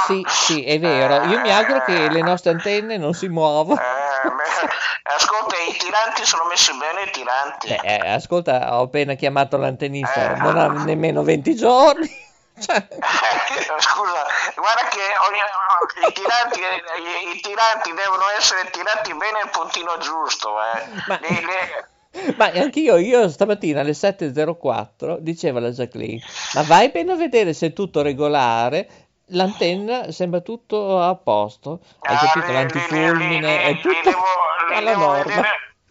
Sì, 0.06 0.24
sì, 0.26 0.64
è 0.64 0.78
vero. 0.78 1.22
Io 1.24 1.38
mi 1.40 1.52
auguro 1.52 1.84
che 1.84 2.08
le 2.08 2.22
nostre 2.22 2.52
antenne 2.52 2.96
non 2.96 3.12
si 3.12 3.28
muovano. 3.28 3.78
Eh, 4.24 5.12
ascolta, 5.14 5.56
i 5.68 5.76
tiranti 5.76 6.24
sono 6.24 6.44
messi 6.44 6.70
bene, 6.76 7.08
i 7.08 7.10
tiranti. 7.10 7.68
Eh, 7.68 7.80
eh, 7.82 8.08
ascolta, 8.10 8.76
ho 8.78 8.82
appena 8.82 9.14
chiamato 9.14 9.56
l'antennista, 9.56 10.34
Eh. 10.34 10.38
non 10.40 10.56
ha 10.58 10.68
nemmeno 10.84 11.22
20 11.22 11.54
giorni. 11.56 12.10
Cioè, 12.62 12.86
Scusa, 13.78 14.26
guarda 14.54 14.86
che 14.90 15.00
ogni- 15.26 16.06
i, 16.06 16.12
tiranti, 16.12 16.60
i, 16.60 17.40
tiranti 17.40 17.92
devono 17.94 18.24
essere 18.38 18.68
tirati 18.70 19.14
bene 19.14 19.40
al 19.42 19.50
puntino 19.50 19.96
giusto. 19.98 20.50
Eh. 20.60 20.84
Ma- 21.08 21.18
Li- 21.22 21.28
li- 21.40 22.34
Ma 22.36 22.52
anch'io, 22.54 22.98
io 22.98 23.28
stamattina 23.30 23.80
alle 23.80 23.92
7.04 23.94 25.16
diceva 25.20 25.60
la 25.60 25.70
Jacqueline, 25.70 26.22
ma 26.52 26.62
vai 26.64 26.90
bene 26.90 27.12
a 27.12 27.16
vedere 27.16 27.54
se 27.54 27.68
è 27.68 27.72
tutto 27.72 28.02
regolare, 28.02 29.01
l'antenna 29.32 30.10
sembra 30.10 30.40
tutto 30.40 31.00
a 31.00 31.14
posto, 31.16 31.80
hai 32.00 32.16
capito? 32.16 32.52
L'antifulmine 32.52 33.62
è 33.62 33.80
tutto 33.80 34.10
alla 34.72 34.96
norma. 34.96 35.42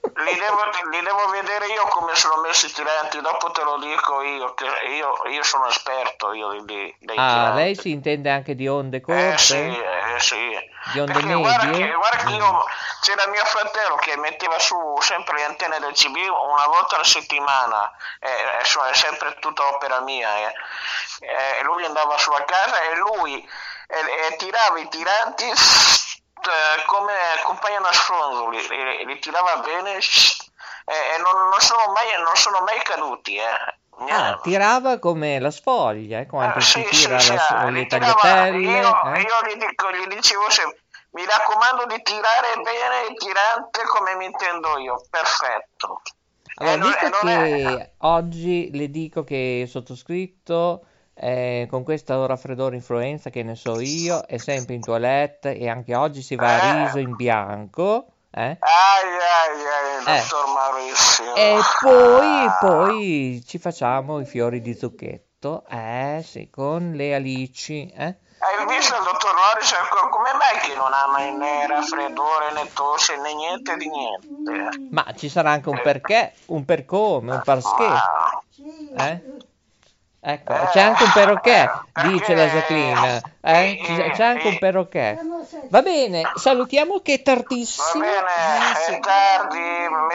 Li 0.03 0.35
devo, 0.35 0.63
li 0.89 1.01
devo 1.01 1.27
vedere 1.27 1.67
io 1.67 1.83
come 1.87 2.15
sono 2.15 2.41
messi 2.41 2.65
i 2.65 2.71
tiranti, 2.71 3.21
dopo 3.21 3.51
te 3.51 3.61
lo 3.63 3.77
dico 3.77 4.21
io, 4.21 4.53
che 4.55 4.65
io, 4.65 5.15
io 5.29 5.43
sono 5.43 5.67
esperto 5.67 6.33
io 6.33 6.49
di, 6.51 6.65
di- 6.65 6.95
dei 6.99 7.17
Ah, 7.17 7.27
tiranti. 7.27 7.55
lei 7.57 7.75
si 7.75 7.91
intende 7.91 8.29
anche 8.31 8.55
di 8.55 8.67
onde 8.67 8.97
Eh 8.97 9.01
corte? 9.01 9.37
sì, 9.37 9.53
eh 9.79 10.19
sì. 10.19 10.69
Di 10.91 10.99
onde 10.99 11.13
Perché 11.13 11.33
guarda 11.35 11.65
medie? 11.65 11.87
che, 11.87 11.93
guarda 11.93 12.17
che 12.17 12.31
Mm. 12.31 12.35
io, 12.35 12.65
c'era 13.01 13.27
mio 13.27 13.45
fratello 13.45 13.95
che 13.97 14.17
metteva 14.17 14.57
su 14.59 14.75
sempre 15.01 15.37
le 15.37 15.43
antenne 15.43 15.79
del 15.79 15.93
CB 15.93 16.15
una 16.15 16.65
volta 16.65 16.95
alla 16.95 17.03
settimana, 17.03 17.91
eh, 18.19 18.57
insomma, 18.59 18.89
è 18.89 18.93
sempre 18.95 19.35
tutta 19.39 19.67
opera 19.67 19.99
mia. 20.01 20.35
eh. 20.49 20.53
Eh, 21.19 21.63
lui 21.63 21.85
andava 21.85 22.17
sulla 22.17 22.43
casa 22.45 22.81
e 22.81 22.95
lui 22.95 23.37
eh, 23.87 24.27
eh, 24.31 24.35
tirava 24.37 24.79
i 24.79 24.87
tiranti 24.89 25.45
eh, 26.49 26.83
come 26.85 27.13
compagno 27.43 27.79
nasfronzoli, 27.79 28.57
li, 28.67 29.05
li 29.05 29.19
tirava 29.19 29.57
bene 29.57 29.95
eh, 29.95 31.15
e 31.15 31.17
non, 31.21 31.49
non 31.49 31.59
sono 31.59 31.91
mai, 31.93 32.21
non 32.23 32.35
sono 32.35 32.61
mai 32.61 32.79
caduti. 32.81 33.35
Eh. 33.37 33.79
Ah, 34.09 34.39
tirava 34.41 34.97
come 34.97 35.39
la 35.39 35.51
sfoglia, 35.51 36.19
eh, 36.19 36.25
quando 36.25 36.57
Eh, 36.57 36.61
si 36.61 36.83
sì, 36.91 37.05
tira 37.05 37.19
sì, 37.19 37.33
la- 37.35 37.39
sì, 37.39 37.53
le 37.65 37.71
li 37.71 37.87
tirava- 37.87 38.13
tagliatelle. 38.13 38.57
Io, 38.57 39.03
eh? 39.13 39.19
io 39.21 39.35
gli, 39.47 39.57
dico, 39.57 39.91
gli 39.91 40.07
dicevo 40.07 40.49
sempre, 40.49 40.79
mi 41.11 41.23
raccomando 41.25 41.85
di 41.85 42.01
tirare 42.01 42.55
bene 42.63 43.07
il 43.09 43.15
tirante 43.17 43.83
come 43.85 44.15
mi 44.15 44.25
intendo 44.25 44.77
io, 44.79 45.03
perfetto. 45.09 46.01
Allora, 46.55 46.73
Eh, 46.75 46.77
visto 46.79 47.09
non 47.09 47.27
è- 47.31 47.35
che 47.77 47.91
oggi 47.99 48.69
le 48.73 48.89
dico 48.89 49.23
che 49.23 49.65
sottoscritto 49.69 50.85
eh, 51.21 51.67
con 51.69 51.83
questo 51.83 52.25
raffreddore 52.25 52.75
influenza 52.75 53.29
che 53.29 53.43
ne 53.43 53.55
so 53.55 53.79
io 53.79 54.23
è 54.25 54.37
sempre 54.37 54.73
in 54.73 54.81
toilette 54.81 55.55
e 55.55 55.69
anche 55.69 55.95
oggi 55.95 56.23
si 56.23 56.35
va 56.35 56.55
a 56.55 56.83
riso 56.85 56.97
in 56.97 57.15
bianco, 57.15 58.07
eh? 58.31 58.57
Ai 58.59 59.07
ai 59.07 60.07
ai, 60.07 60.17
Eh. 60.17 60.21
dottor 60.21 60.45
Maurizio. 60.53 61.35
E 61.35 61.57
poi, 61.79 62.49
poi 62.59 63.43
ci 63.45 63.59
facciamo 63.59 64.19
i 64.19 64.25
fiori 64.25 64.61
di 64.61 64.73
zucchetto, 64.73 65.63
eh 65.69 66.21
sì, 66.25 66.49
con 66.49 66.93
le 66.95 67.13
alici, 67.13 67.87
eh? 67.95 68.15
Hai 68.43 68.65
visto 68.67 68.95
il 68.95 69.03
dottor 69.03 69.35
Loris? 69.35 69.71
Come 70.09 70.29
mai 70.33 70.57
che 70.67 70.75
non 70.75 70.91
ha 70.91 71.05
mai 71.11 71.31
né 71.35 71.67
raffreddore 71.67 72.51
né 72.53 72.67
tosse 72.73 73.15
né 73.17 73.35
niente 73.35 73.77
di 73.77 73.87
niente? 73.87 74.69
Ma 74.89 75.05
ci 75.15 75.29
sarà 75.29 75.51
anche 75.51 75.69
un 75.69 75.79
perché, 75.83 76.33
un 76.47 76.65
per 76.65 76.85
come, 76.85 77.33
un 77.33 77.41
perché, 77.43 77.83
Ah. 77.85 78.41
Sì. 78.49 78.63
eh? 78.97 79.21
Ecco, 80.23 80.53
c'è 80.71 80.81
anche 80.81 81.03
un 81.03 81.11
perché, 81.13 81.67
dice 82.07 82.35
la 82.35 82.43
Perché- 82.43 82.57
Jacqueline, 82.75 83.21
eh? 83.41 83.81
Ci- 83.83 84.11
C'è 84.11 84.23
anche 84.23 84.47
un 84.49 84.59
perché. 84.59 85.17
Va 85.69 85.81
bene, 85.81 86.21
salutiamo 86.35 86.99
che 86.99 87.13
è 87.15 87.21
Va 87.25 87.33
tardissimo. 87.33 88.01
bene, 88.03 88.11
Eh, 88.71 88.75
sì. 88.85 88.93
è 88.93 88.99
tardi, 88.99 89.57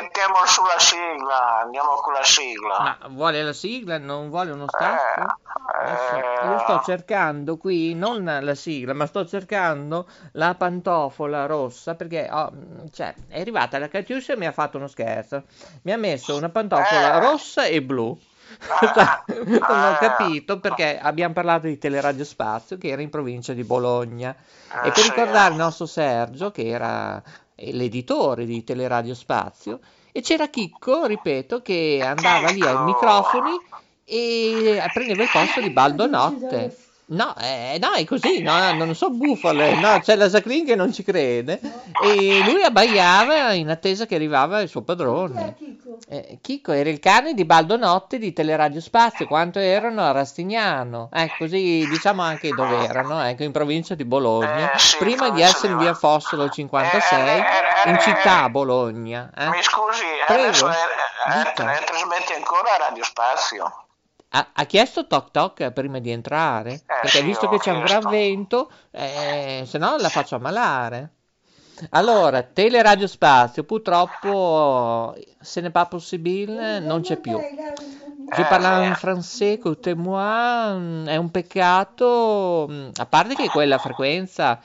mettiamo 0.01 0.37
sulla 0.47 0.79
sigla, 0.79 1.61
andiamo 1.63 1.95
con 1.97 2.13
la 2.13 2.23
sigla. 2.23 2.79
Ma 2.79 2.99
vuole 3.09 3.43
la 3.43 3.53
sigla? 3.53 3.99
Non 3.99 4.31
vuole 4.31 4.53
uno 4.53 4.67
stacco? 4.69 5.21
Eh, 5.23 5.91
Eh 5.91 5.97
sì, 5.97 6.47
Io 6.51 6.59
sto 6.61 6.83
cercando 6.85 7.57
qui, 7.57 7.95
non 7.95 8.23
la 8.43 8.55
sigla, 8.55 8.95
ma 8.95 9.07
sto 9.07 9.27
cercando 9.27 10.07
la 10.35 10.55
pantofola 10.55 11.47
rossa 11.47 11.97
perché 11.97 12.29
oh, 12.31 12.53
cioè, 12.93 13.13
è 13.29 13.41
arrivata 13.41 13.77
la 13.81 13.89
Catiuscia 13.89 14.35
e 14.35 14.37
mi 14.37 14.47
ha 14.47 14.53
fatto 14.53 14.77
uno 14.77 14.87
scherzo. 14.87 15.43
Mi 15.83 15.91
ha 15.93 15.97
messo 15.99 16.37
una 16.37 16.49
pantofola 16.49 17.17
Eh. 17.17 17.21
rossa 17.21 17.65
e 17.65 17.83
blu. 17.83 18.17
Cioè, 18.81 19.35
non 19.45 19.85
ho 19.85 19.97
capito 19.99 20.59
perché 20.61 20.99
abbiamo 20.99 21.35
parlato 21.35 21.67
di 21.67 21.79
Teleradio 21.79 22.25
Spazio 22.25 22.79
che 22.79 22.89
era 22.89 23.03
in 23.03 23.11
provincia 23.11 23.53
di 23.53 23.65
Bologna. 23.65 24.35
E 24.85 24.89
Eh, 24.89 24.93
per 24.93 25.05
ricordare 25.05 25.53
il 25.53 25.59
nostro 25.59 25.87
Sergio, 25.87 26.51
che 26.51 26.67
era 26.67 27.23
eh, 27.55 27.73
l'editore 27.73 28.45
di 28.45 28.65
Teleradio 28.65 29.15
Spazio, 29.15 29.81
e 30.13 30.21
c'era 30.23 30.49
Chicco, 30.49 31.05
ripeto, 31.07 31.61
che 31.61 32.01
andava 32.03 32.51
lì 32.51 32.63
ai 32.63 32.85
microfoni 32.85 33.51
e 34.05 34.81
prendeva 34.93 35.23
il 35.25 35.29
posto 35.33 35.61
di 35.61 35.71
Baldo 35.71 36.07
Notte. 36.07 36.77
No, 37.09 37.35
eh, 37.41 37.79
no, 37.81 37.93
è 37.93 38.05
così, 38.05 38.43
no, 38.43 38.73
non 38.73 38.93
so 38.97 39.11
bufale, 39.11 39.75
no, 39.79 40.01
c'è 40.01 40.17
la 40.17 40.27
Jacqueline 40.29 40.65
che 40.67 40.75
non 40.75 40.93
ci 40.93 41.05
crede 41.05 41.61
e 42.03 42.43
lui 42.45 42.65
abbaiava 42.65 43.53
in 43.53 43.71
attesa 43.71 44.07
che 44.07 44.17
arrivava 44.17 44.61
il 44.61 44.69
suo 44.69 44.83
Chi 44.83 44.91
è 44.91 44.95
padrone. 44.97 45.55
Chico? 45.57 45.99
Eh, 46.09 46.39
Chicco 46.43 46.73
era 46.73 46.91
il 46.91 46.99
cane 46.99 47.33
di 47.35 47.45
Baldo 47.45 47.77
Notte 47.77 48.19
di 48.19 48.33
Teleradio 48.33 48.81
Spazio, 48.81 49.27
quanto 49.29 49.61
erano 49.61 50.03
a 50.03 50.11
Rastignano, 50.11 51.09
eh, 51.13 51.31
così 51.39 51.87
diciamo 51.89 52.23
anche 52.23 52.51
dove 52.51 52.85
erano, 52.85 53.23
ecco, 53.23 53.45
in 53.45 53.53
provincia 53.53 53.95
di 53.95 54.05
Bologna, 54.05 54.73
Eh, 54.73 54.79
sì, 54.79 54.97
prima 54.97 55.31
di 55.31 55.43
essere 55.43 55.75
in 55.75 55.79
via 55.79 55.95
Fossolo 55.95 56.49
56, 56.49 57.43
in 57.87 58.01
città 58.01 58.49
Bologna. 58.49 59.31
eh. 59.37 59.49
Mi 59.51 59.63
scusi, 59.63 60.03
Prego, 60.27 60.43
adesso 60.43 60.69
è, 60.69 60.73
è, 60.73 61.37
dica. 61.45 61.73
è- 61.73 61.85
trasmette 61.85 62.35
ancora 62.35 62.75
a 62.75 62.89
Radio 62.89 63.05
Spazio. 63.05 63.86
Ha, 64.37 64.49
ha 64.53 64.65
chiesto 64.65 65.07
toc 65.07 65.31
toc 65.31 65.71
prima 65.71 65.99
di 65.99 66.11
entrare? 66.11 66.83
Perché 66.85 67.09
sì, 67.09 67.23
visto 67.23 67.49
che 67.49 67.59
c'è 67.59 67.71
un 67.71 67.79
gran 67.85 68.01
chiesto. 68.01 68.09
vento, 68.11 68.71
eh, 68.91 69.65
se 69.67 69.79
no 69.79 69.97
la 69.97 70.11
faccio 70.11 70.35
ammalare. 70.37 71.11
Allora, 71.91 72.43
Teleradio 72.43 73.07
Spazio, 73.07 73.65
purtroppo, 73.65 75.15
se 75.41 75.61
n'est 75.61 75.73
pas 75.73 75.89
possibile, 75.89 76.81
non 76.81 77.01
c'è 77.03 77.17
più. 77.17 77.39
Je 77.39 78.43
Eh, 78.43 78.45
parle 78.45 78.83
sì. 78.83 78.87
in 78.89 78.95
français 78.95 79.59
côté 79.59 79.95
moi, 79.95 80.75
mm, 80.79 81.07
è 81.07 81.17
un 81.17 81.31
peccato, 81.31 82.67
mm, 82.71 82.89
a 82.97 83.07
parte 83.07 83.35
che 83.35 83.49
quella 83.49 83.79
frequenza 83.79 84.59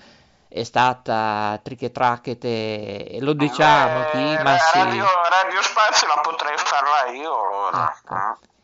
è 0.48 0.64
stata 0.64 1.60
trichetrachete, 1.62 3.08
e 3.08 3.18
lo 3.22 3.34
diciamo 3.34 4.02
Eh, 4.02 4.10
qui, 4.12 4.44
ma 4.44 4.58
sì. 4.58 4.78
Radio, 4.80 5.06
Radio 5.30 5.62
Spazio 5.62 6.08
la 6.08 6.20
potrei 6.22 6.58
farla 6.58 7.12
io 7.12 7.32
allora. 7.32 7.94
Ecco. 7.98 8.16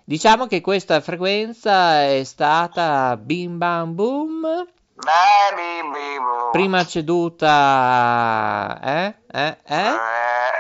Diciamo 0.10 0.48
che 0.48 0.62
questa 0.62 1.02
frequenza 1.02 2.06
è 2.06 2.24
stata 2.24 3.18
bim 3.18 3.58
bam 3.58 3.94
boom, 3.94 4.66
prima 6.54 6.86
ceduta 6.86 8.80
eh, 8.82 9.16
eh, 9.30 9.58
eh, 9.66 9.92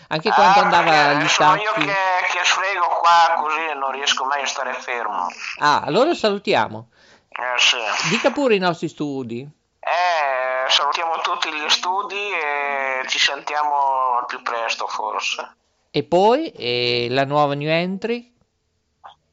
anche 0.09 0.29
quando 0.31 0.59
Ah, 0.59 0.63
andava 0.63 0.91
perché 0.91 1.15
agli 1.17 1.27
sono 1.27 1.55
io 1.55 1.71
che, 1.73 1.85
che 1.85 2.39
sfrego 2.43 2.85
qua 3.01 3.41
così 3.41 3.73
non 3.79 3.91
riesco 3.91 4.23
mai 4.25 4.43
a 4.43 4.45
stare 4.45 4.73
fermo. 4.73 5.25
Ah, 5.59 5.81
allora 5.81 6.13
salutiamo. 6.13 6.89
Eh 7.39 7.59
sì. 7.59 8.09
Dica 8.09 8.31
pure 8.31 8.55
i 8.55 8.59
nostri 8.59 8.87
studi. 8.89 9.39
Eh, 9.79 10.69
salutiamo 10.69 11.19
tutti 11.21 11.49
gli 11.53 11.69
studi 11.69 12.31
e 12.31 13.07
ci 13.07 13.17
sentiamo 13.17 14.17
al 14.19 14.25
più 14.27 14.41
presto 14.41 14.87
forse. 14.87 15.55
E 15.91 16.03
poi 16.03 16.49
eh, 16.51 17.07
la 17.09 17.23
nuova 17.25 17.53
new 17.55 17.69
entry. 17.69 18.35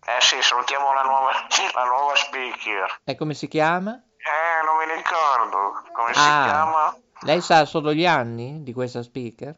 Eh 0.08 0.20
sì, 0.20 0.36
salutiamo 0.40 0.94
la 0.94 1.02
nuova, 1.02 1.30
la 1.74 1.84
nuova 1.84 2.14
speaker. 2.14 3.00
E 3.04 3.16
come 3.16 3.34
si 3.34 3.48
chiama? 3.48 3.92
Eh, 4.18 4.64
non 4.64 4.76
mi 4.76 4.94
ricordo 4.94 5.82
come 5.92 6.12
si 6.14 6.20
Ah. 6.20 6.42
chiama. 6.44 6.96
Lei 7.22 7.40
sa 7.40 7.64
solo 7.64 7.92
gli 7.92 8.06
anni 8.06 8.62
di 8.62 8.72
questa 8.72 9.02
speaker? 9.02 9.54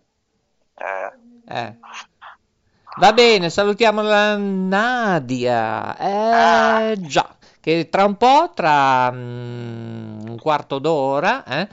Eh, 0.74 1.12
Eh. 1.54 1.76
Va 2.96 3.12
bene, 3.12 3.50
salutiamo 3.50 4.02
la 4.02 4.36
Nadia. 4.36 5.96
Eh 5.96 7.00
già, 7.02 7.28
che 7.68 7.90
tra 7.90 8.06
un 8.06 8.16
po', 8.16 8.50
tra 8.54 9.10
mm, 9.12 10.26
un 10.26 10.38
quarto 10.40 10.78
d'ora, 10.78 11.44
eh, 11.44 11.68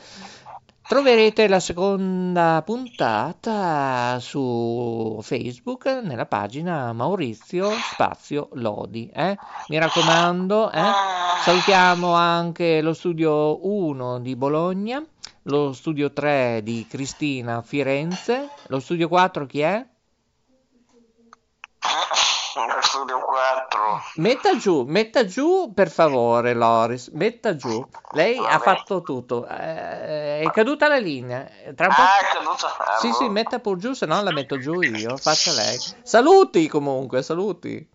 troverete 0.85 1.47
la 1.47 1.61
seconda 1.61 2.61
puntata 2.65 4.19
su 4.19 5.17
Facebook 5.21 5.85
nella 6.03 6.25
pagina 6.25 6.91
Maurizio 6.91 7.71
Spazio 7.71 8.49
Lodi. 8.55 9.09
eh. 9.13 9.37
Mi 9.69 9.77
raccomando, 9.77 10.69
eh. 10.69 10.81
salutiamo 11.45 12.13
anche 12.13 12.81
lo 12.81 12.93
studio 12.93 13.65
1 13.65 14.19
di 14.19 14.35
Bologna, 14.35 15.01
lo 15.43 15.71
studio 15.71 16.11
3 16.11 16.59
di 16.61 16.85
Cristina 16.89 17.61
Firenze, 17.61 18.49
lo 18.67 18.81
studio 18.81 19.07
4 19.07 19.45
chi 19.45 19.61
è? 19.61 19.85
Nel 22.55 22.81
studio 22.83 23.19
4. 23.19 24.01
Metta 24.15 24.55
giù, 24.57 24.83
metta 24.87 25.25
giù 25.25 25.71
per 25.73 25.89
favore, 25.89 26.53
Loris, 26.53 27.09
metta 27.13 27.55
giù. 27.55 27.85
Lei 28.13 28.37
ha 28.37 28.41
Vabbè. 28.57 28.59
fatto 28.63 29.01
tutto. 29.01 29.45
Eh, 29.47 30.39
è 30.41 30.49
caduta 30.53 30.87
la 30.87 30.97
linea. 30.97 31.45
Tra 31.75 31.87
un 31.87 31.93
po'... 31.93 32.01
Ah, 32.01 32.19
è 32.19 32.33
caduta. 32.33 32.67
Ah, 32.77 32.97
Sì, 32.99 33.11
sì, 33.11 33.27
metta 33.29 33.59
pur 33.59 33.77
giù, 33.77 33.93
se 33.93 34.05
no 34.05 34.21
la 34.21 34.31
metto 34.31 34.57
giù 34.57 34.79
io. 34.81 35.17
Faccia 35.17 35.51
lei. 35.53 35.77
Saluti 36.03 36.67
comunque, 36.67 37.21
saluti. 37.23 37.89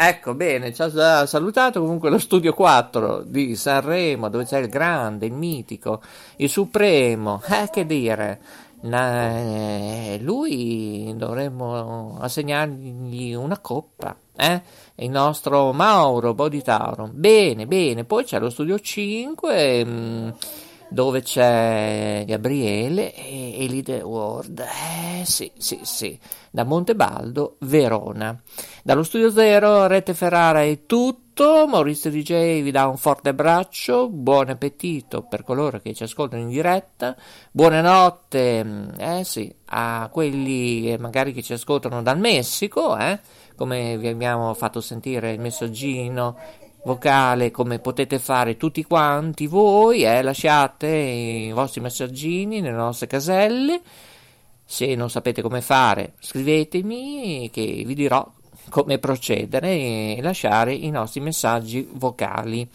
Ecco, 0.00 0.34
bene, 0.34 0.72
ci 0.72 0.80
ha 0.82 0.88
sa- 0.90 1.26
salutato 1.26 1.80
comunque 1.80 2.08
lo 2.08 2.18
studio 2.20 2.54
4 2.54 3.22
di 3.24 3.56
Sanremo, 3.56 4.28
dove 4.28 4.44
c'è 4.44 4.58
il 4.58 4.68
grande, 4.68 5.26
il 5.26 5.32
mitico, 5.32 6.00
il 6.36 6.48
supremo, 6.48 7.42
eh, 7.48 7.68
che 7.68 7.84
dire. 7.84 8.40
Na- 8.80 9.30
eh, 9.38 10.18
lui 10.20 11.12
dovremmo 11.16 12.16
assegnargli 12.20 13.34
una 13.34 13.58
coppa, 13.58 14.16
eh? 14.36 14.62
Il 14.96 15.10
nostro 15.10 15.72
Mauro 15.72 16.32
Boditauro. 16.34 17.10
Bene, 17.12 17.66
bene, 17.66 18.04
poi 18.04 18.24
c'è 18.24 18.38
lo 18.38 18.50
studio 18.50 18.78
5. 18.78 19.84
mm, 19.84 20.28
dove 20.88 21.22
c'è 21.22 22.24
Gabriele 22.26 23.14
e 23.14 23.64
Elide 23.64 24.00
Ward. 24.00 24.58
Eh 24.60 25.24
sì, 25.24 25.50
sì, 25.56 25.80
sì, 25.82 26.18
da 26.50 26.64
Montebaldo, 26.64 27.56
Verona. 27.60 28.40
Dallo 28.82 29.02
studio 29.02 29.30
zero, 29.30 29.86
Rete 29.86 30.14
Ferrara 30.14 30.62
è 30.62 30.86
tutto. 30.86 31.66
Maurizio 31.68 32.10
DJ 32.10 32.62
vi 32.62 32.70
dà 32.70 32.86
un 32.86 32.96
forte 32.96 33.28
abbraccio. 33.28 34.08
Buon 34.08 34.48
appetito 34.48 35.22
per 35.22 35.44
coloro 35.44 35.78
che 35.80 35.94
ci 35.94 36.02
ascoltano 36.02 36.42
in 36.42 36.48
diretta. 36.48 37.14
Buonanotte, 37.52 38.64
mm, 38.64 38.88
eh 38.98 39.24
sì, 39.24 39.54
a 39.66 40.08
quelli 40.12 40.96
magari 40.98 41.32
che 41.32 41.42
ci 41.42 41.52
ascoltano 41.52 42.02
dal 42.02 42.18
Messico, 42.18 42.96
eh, 42.96 43.20
come 43.54 43.98
vi 43.98 44.08
abbiamo 44.08 44.52
fatto 44.54 44.80
sentire 44.80 45.32
il 45.32 45.40
messaggino 45.40 46.36
vocale 46.88 47.50
come 47.50 47.80
potete 47.80 48.18
fare 48.18 48.56
tutti 48.56 48.82
quanti 48.82 49.46
voi, 49.46 50.04
eh, 50.04 50.22
lasciate 50.22 50.86
i 50.88 51.52
vostri 51.52 51.82
messaggini 51.82 52.62
nelle 52.62 52.76
nostre 52.76 53.06
caselle. 53.06 53.82
Se 54.64 54.94
non 54.94 55.10
sapete 55.10 55.42
come 55.42 55.60
fare, 55.60 56.14
scrivetemi 56.18 57.50
che 57.52 57.82
vi 57.84 57.94
dirò 57.94 58.26
come 58.70 58.98
procedere 58.98 59.68
e 59.68 60.18
lasciare 60.22 60.72
i 60.72 60.88
nostri 60.88 61.20
messaggi 61.20 61.86
vocali. 61.92 62.66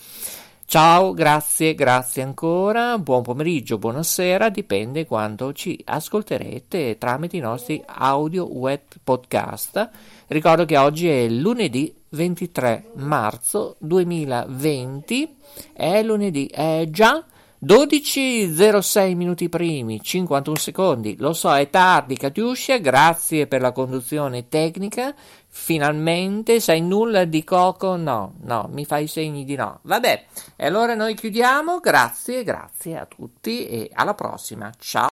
Ciao, 0.65 1.13
grazie, 1.13 1.73
grazie 1.73 2.21
ancora, 2.21 2.97
buon 2.99 3.23
pomeriggio, 3.23 3.79
buonasera, 3.79 4.49
dipende 4.49 5.05
quando 5.05 5.53
ci 5.53 5.79
ascolterete 5.83 6.97
tramite 6.99 7.37
i 7.37 7.41
nostri 7.41 7.83
audio 7.85 8.45
web 8.45 8.81
podcast. 9.03 9.89
Ricordo 10.27 10.65
che 10.65 10.77
oggi 10.77 11.07
è 11.07 11.27
lunedì 11.27 11.93
23 12.13 12.91
marzo 12.95 13.75
2020, 13.79 15.35
è 15.73 16.01
lunedì, 16.03 16.47
è 16.47 16.85
già 16.89 17.23
12.06 17.63 19.15
minuti 19.15 19.47
primi, 19.47 20.01
51 20.01 20.55
secondi. 20.57 21.15
Lo 21.17 21.31
so, 21.33 21.55
è 21.55 21.69
tardi, 21.69 22.17
Catiuscia. 22.17 22.77
Grazie 22.77 23.47
per 23.47 23.61
la 23.61 23.71
conduzione 23.71 24.49
tecnica. 24.49 25.15
Finalmente 25.47 26.59
sai 26.59 26.81
nulla 26.81 27.23
di 27.23 27.43
Coco? 27.43 27.95
No, 27.95 28.33
no, 28.41 28.69
mi 28.71 28.83
fai 28.83 29.07
segni 29.07 29.45
di 29.45 29.55
no. 29.55 29.79
Vabbè, 29.83 30.25
e 30.57 30.65
allora 30.65 30.93
noi 30.93 31.15
chiudiamo. 31.15 31.79
Grazie, 31.79 32.43
grazie 32.43 32.97
a 32.97 33.05
tutti 33.05 33.65
e 33.67 33.89
alla 33.93 34.13
prossima. 34.13 34.69
Ciao. 34.77 35.07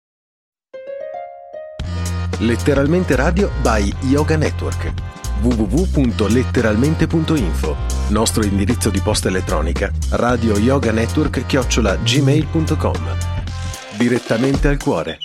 Letteralmente 2.38 3.16
Radio 3.16 3.50
by 3.62 3.92
Yoga 4.02 4.36
Network 4.36 5.25
www.letteralmente.info 5.40 7.76
Nostro 8.08 8.44
indirizzo 8.44 8.90
di 8.90 9.00
posta 9.00 9.28
elettronica 9.28 9.90
radio 10.10 10.56
yoga 10.56 10.92
network 10.92 11.46
chiocciola 11.46 11.96
gmail.com 11.96 13.16
Direttamente 13.96 14.68
al 14.68 14.78
cuore 14.78 15.18